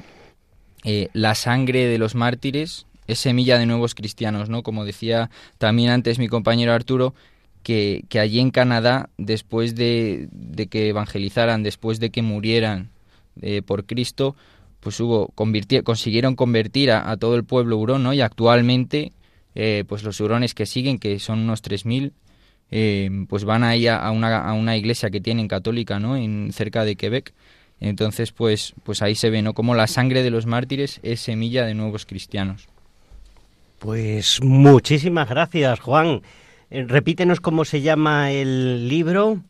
[1.12, 4.62] la sangre de los mártires es semilla de nuevos cristianos, ¿no?
[4.62, 7.14] Como decía también antes mi compañero Arturo,
[7.62, 10.28] que, allí en Canadá, después de,
[10.70, 12.90] que evangelizaran, después de que murieran
[13.42, 14.36] eh, por Cristo,
[14.80, 15.32] pues hubo
[15.84, 18.14] consiguieron convertir a, todo el pueblo hurón, ¿no?
[18.14, 19.12] Y actualmente,
[19.54, 22.12] eh, pues los hurones que siguen, que son unos 3.000,
[22.70, 26.16] eh, pues van ahí a, a, una, a una iglesia que tienen católica, ¿no?
[26.16, 27.34] En, cerca de Quebec.
[27.80, 29.54] Entonces, pues, pues ahí se ve, ¿no?
[29.54, 32.68] Como la sangre de los mártires es semilla de nuevos cristianos.
[33.80, 36.20] Pues muchísimas gracias, Juan.
[36.68, 39.40] Eh, repítenos cómo se llama el libro.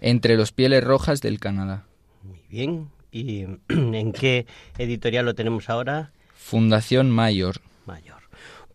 [0.00, 1.84] Entre los pieles rojas del Canadá.
[2.22, 2.88] Muy bien.
[3.12, 4.46] ¿Y en qué
[4.78, 6.10] editorial lo tenemos ahora?
[6.34, 7.56] Fundación Mayor.
[7.84, 8.22] Mayor.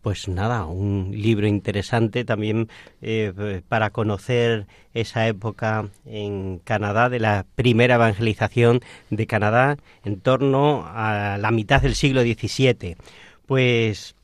[0.04, 2.70] Pues nada, un libro interesante también
[3.02, 10.86] eh, para conocer esa época en Canadá, de la primera evangelización de Canadá en torno
[10.86, 12.98] a la mitad del siglo XVII.
[13.48, 14.16] Pues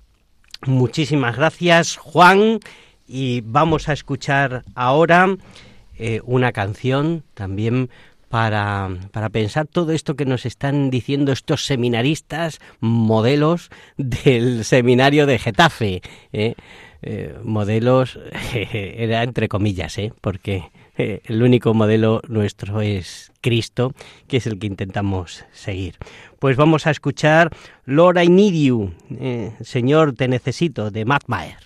[0.66, 2.60] muchísimas gracias, Juan
[3.08, 5.36] y vamos a escuchar ahora
[5.98, 7.90] eh, una canción también
[8.30, 15.40] para, para, pensar todo esto que nos están diciendo estos seminaristas modelos del seminario de
[15.40, 16.02] Getafe.
[16.34, 16.56] ¿eh?
[17.02, 18.20] Eh, modelos
[18.54, 20.12] era entre comillas, ¿eh?
[20.22, 23.94] porque eh, el único modelo nuestro es Cristo,
[24.28, 25.96] que es el que intentamos seguir.
[26.40, 27.50] Pues vamos a escuchar
[27.86, 31.66] Lord I Need You, eh, Señor te necesito, de Matt Maher.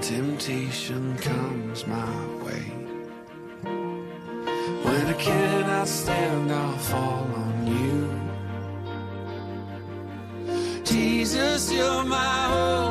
[0.00, 2.64] Temptation comes my way,
[4.82, 8.08] when I cannot stand, I'll fall on you.
[10.84, 12.89] Jesus, you're my hope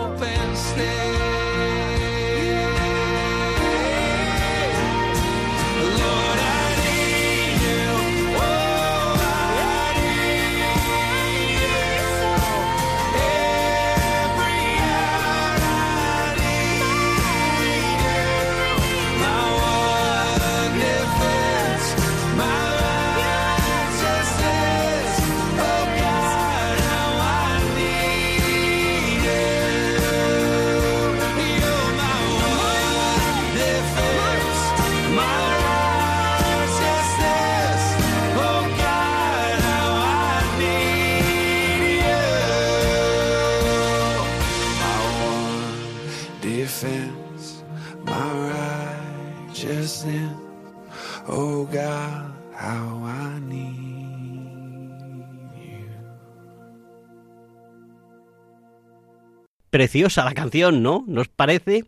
[59.79, 61.05] Preciosa la canción, ¿no?
[61.07, 61.85] ¿Nos parece?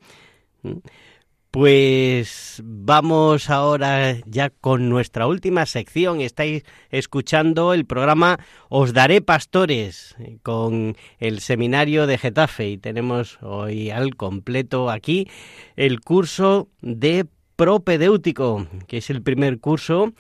[1.52, 6.22] Pues vamos ahora ya con nuestra última sección.
[6.22, 8.40] Estáis escuchando el programa
[8.70, 15.28] Os Daré Pastores con el seminario de Getafe y tenemos hoy al completo aquí
[15.76, 17.26] el curso de
[17.58, 20.14] propedéutico, que es el primer curso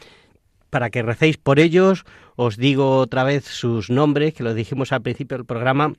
[0.69, 2.03] para que recéis por ellos.
[2.35, 5.93] Os digo otra vez sus nombres, que los dijimos al principio del programa,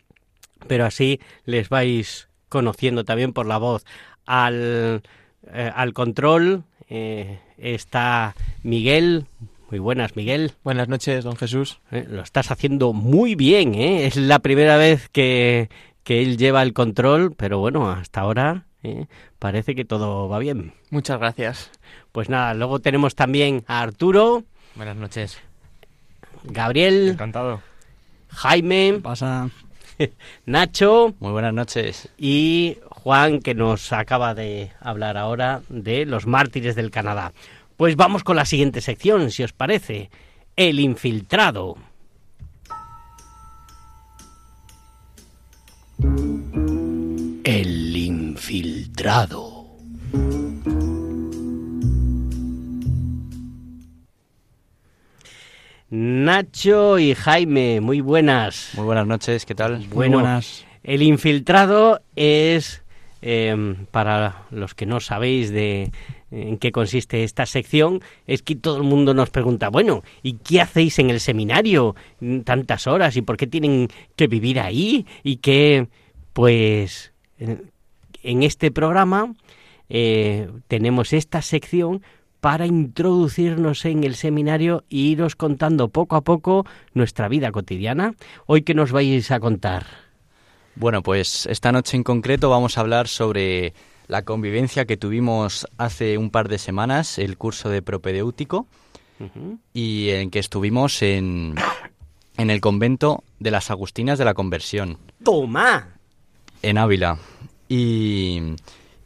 [0.67, 3.85] pero así les vais conociendo también por la voz.
[4.27, 5.03] Al,
[5.53, 9.27] eh, al control eh, está Miguel.
[9.71, 10.53] Muy buenas, Miguel.
[10.63, 11.81] Buenas noches, don Jesús.
[11.91, 14.07] Eh, lo estás haciendo muy bien, ¿eh?
[14.07, 15.71] Es la primera vez que,
[16.05, 19.07] que él lleva el control, pero bueno, hasta ahora ¿eh?
[19.39, 20.75] parece que todo va bien.
[20.91, 21.71] Muchas gracias.
[22.13, 24.45] Pues nada, luego tenemos también a Arturo,
[24.75, 25.39] Buenas noches.
[26.45, 27.61] Gabriel, Encantado.
[28.29, 29.51] Jaime, Pasa.
[30.47, 32.09] Nacho Muy buenas noches.
[32.19, 37.33] y Juan, que nos acaba de hablar ahora de los mártires del Canadá.
[37.77, 40.11] Pues vamos con la siguiente sección, si os parece.
[40.57, 41.77] El infiltrado.
[47.45, 49.67] El infiltrado.
[55.95, 57.83] Nacho y Jaime.
[57.83, 58.71] Muy buenas.
[58.77, 59.77] Muy buenas noches, ¿qué tal?
[59.93, 60.65] Bueno, Muy buenas.
[60.83, 62.83] el infiltrado es,
[63.21, 65.93] eh, para los que no sabéis de
[66.31, 70.63] en qué consiste esta sección, es que todo el mundo nos pregunta, bueno, ¿y qué
[70.63, 71.95] hacéis en el seminario
[72.45, 73.15] tantas horas?
[73.19, 75.05] ¿Y por qué tienen que vivir ahí?
[75.23, 75.89] Y que,
[76.33, 79.35] pues, en este programa
[79.91, 82.01] eh, tenemos esta sección
[82.43, 88.17] para introducirnos en el seminario e iros contando poco a poco nuestra vida cotidiana.
[88.47, 89.87] Hoy, ¿qué nos vais a contar?
[90.75, 93.75] Bueno, pues esta noche en concreto vamos a hablar sobre
[94.09, 98.67] la convivencia que tuvimos hace un par de semanas, el curso de propedéutico,
[99.73, 101.55] y en que estuvimos en,
[102.39, 105.91] en el convento de las Agustinas de la Conversión, ¡Toma!
[106.61, 107.19] en Ávila.
[107.69, 108.57] Y,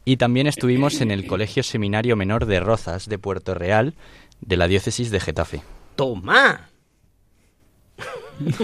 [0.07, 3.93] y también estuvimos en el Colegio Seminario Menor de Rozas de Puerto Real,
[4.39, 5.63] de la diócesis de Getafe.
[5.97, 6.69] ¡Toma!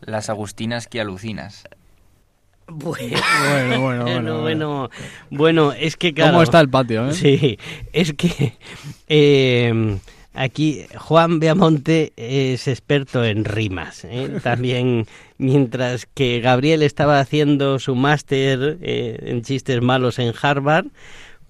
[0.00, 1.62] Las agustinas que alucinas.
[2.66, 3.18] Bueno,
[3.48, 4.90] Bueno, bueno, bueno, bueno, bueno,
[5.30, 6.32] bueno, es que claro.
[6.32, 7.12] ¿Cómo está el patio, eh?
[7.12, 7.56] Sí,
[7.92, 8.58] es que
[9.06, 9.96] eh,
[10.36, 14.04] aquí Juan Beamonte es experto en rimas.
[14.04, 14.38] ¿eh?
[14.42, 15.06] También,
[15.38, 20.86] mientras que Gabriel estaba haciendo su máster eh, en chistes malos en Harvard,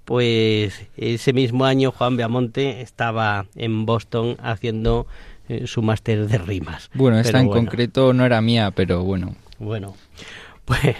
[0.04, 5.06] pues ese mismo año Juan Beamonte estaba en Boston haciendo
[5.48, 6.90] eh, su máster de rimas.
[6.94, 7.60] Bueno, esta Pero en bueno.
[7.62, 9.34] concreto no era mía, pero bueno.
[9.58, 9.96] Bueno,
[10.64, 10.94] pues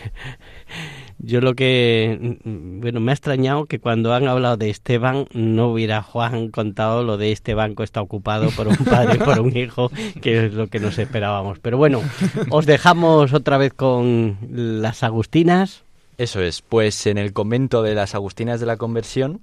[1.18, 5.68] yo lo que, mm, bueno, me ha extrañado que cuando han hablado de Esteban no
[5.68, 9.56] hubiera Juan contado lo de este banco está ocupado por un padre y por un
[9.56, 9.90] hijo,
[10.20, 11.58] que es lo que nos esperábamos.
[11.60, 12.02] Pero bueno,
[12.50, 15.84] os dejamos otra vez con las Agustinas.
[16.18, 19.40] Eso es, pues en el convento de las Agustinas de la Conversión,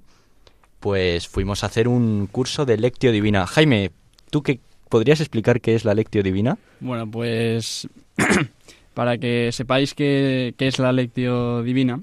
[0.80, 3.46] pues fuimos a hacer un curso de Lectio Divina.
[3.46, 3.90] Jaime,
[4.30, 6.58] ¿tú qué podrías explicar qué es la Lectio Divina?
[6.80, 7.88] Bueno, pues
[8.94, 12.00] para que sepáis qué, es la lectio divina,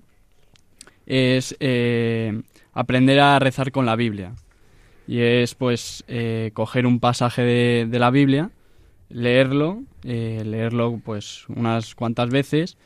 [1.05, 2.41] es eh,
[2.73, 4.33] aprender a rezar con la Biblia.
[5.07, 8.51] Y es pues eh, coger un pasaje de, de la Biblia,
[9.09, 12.77] leerlo, eh, leerlo pues unas cuantas veces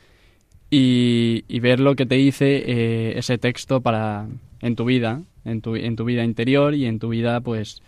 [0.70, 4.26] y, y ver lo que te dice eh, ese texto para
[4.60, 7.82] en tu vida, en tu, en tu vida interior y en tu vida pues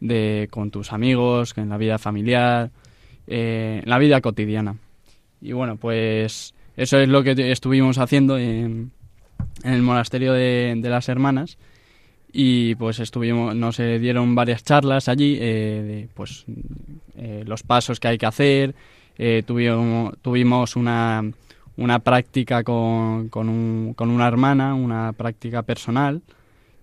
[0.00, 2.70] de con tus amigos, en la vida familiar,
[3.26, 4.76] eh, en la vida cotidiana.
[5.42, 8.92] Y bueno, pues eso es lo que estuvimos haciendo en,
[9.64, 11.58] en el monasterio de, de las hermanas.
[12.32, 16.46] Y pues estuvimos nos eh, dieron varias charlas allí eh, de pues
[17.16, 18.74] eh, los pasos que hay que hacer.
[19.18, 21.22] Eh, tuvimos tuvimos una
[21.76, 26.22] una práctica con, con, un- con una hermana una práctica personal.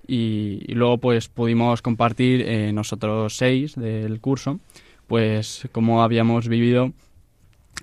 [0.07, 4.59] Y, y luego pues pudimos compartir nosotros seis del curso
[5.07, 6.91] pues cómo habíamos vivido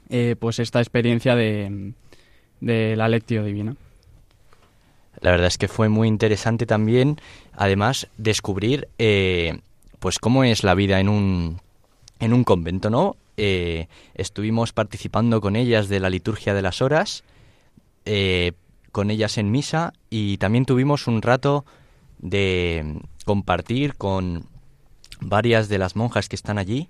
[0.09, 1.92] eh, pues esta experiencia de,
[2.61, 3.76] de la lectio divina
[5.20, 7.20] La verdad es que fue muy interesante también,
[7.52, 9.59] además, descubrir eh,
[9.98, 11.61] pues cómo es la vida en un,
[12.20, 13.16] en un convento, ¿no?
[13.36, 17.22] Eh, estuvimos participando con ellas de la liturgia de las horas,
[18.92, 21.64] con ellas en misa y también tuvimos un rato
[22.18, 24.46] de compartir con
[25.20, 26.88] varias de las monjas que están allí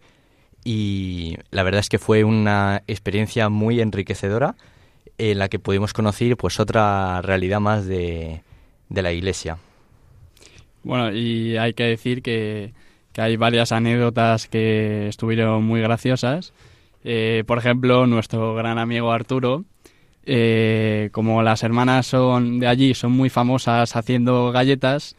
[0.67, 4.57] y la verdad es que fue una experiencia muy enriquecedora
[5.17, 8.43] en la que pudimos conocer pues otra realidad más de,
[8.89, 9.59] de la iglesia.
[10.83, 12.73] Bueno, y hay que decir que,
[13.13, 16.53] que hay varias anécdotas que estuvieron muy graciosas.
[17.05, 19.65] Eh, por ejemplo, nuestro gran amigo Arturo,
[20.25, 25.15] eh, como las hermanas son de allí, son muy famosas haciendo galletas,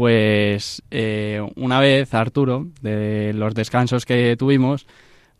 [0.00, 4.86] pues eh, una vez Arturo, de los descansos que tuvimos,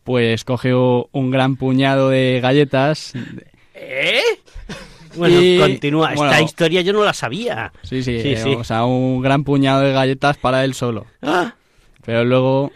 [0.04, 3.14] pues cogió un gran puñado de galletas.
[3.72, 4.20] ¿Eh?
[5.16, 6.12] Bueno, Y, continúa.
[6.14, 7.72] bueno, Esta historia yo no la sabía.
[7.84, 8.50] Sí, sí, Sí, eh, sí.
[8.54, 11.06] o sea, un gran puñado de galletas para él solo.
[11.22, 11.54] Ah,
[12.04, 12.70] Pero luego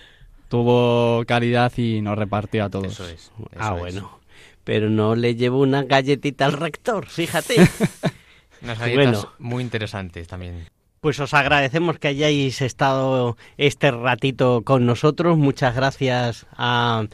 [0.49, 2.95] tuvo caridad y nos repartió a todos.
[2.95, 3.30] Eso es.
[3.59, 3.78] ah, es.
[3.78, 4.20] bueno.
[4.64, 7.57] Pero no le llevo una galletita al rector, fíjate.
[8.62, 9.32] Unas galletas Bueno.
[9.39, 10.64] muy interesantes también.
[11.05, 15.36] Pues os agradecemos que hayáis estado este ratito con nosotros.
[15.36, 17.05] Muchas gracias a,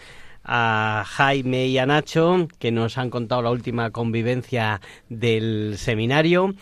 [0.45, 6.55] a Jaime y a Nacho que nos han contado la última convivencia del seminario.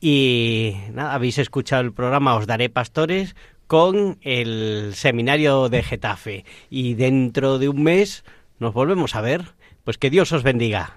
[0.00, 3.34] Y nada, habéis escuchado el programa Os Daré Pastores
[3.66, 6.44] con el seminario de Getafe.
[6.70, 8.22] Y dentro de un mes
[8.60, 9.46] nos volvemos a ver.
[9.82, 10.96] Pues que Dios os bendiga.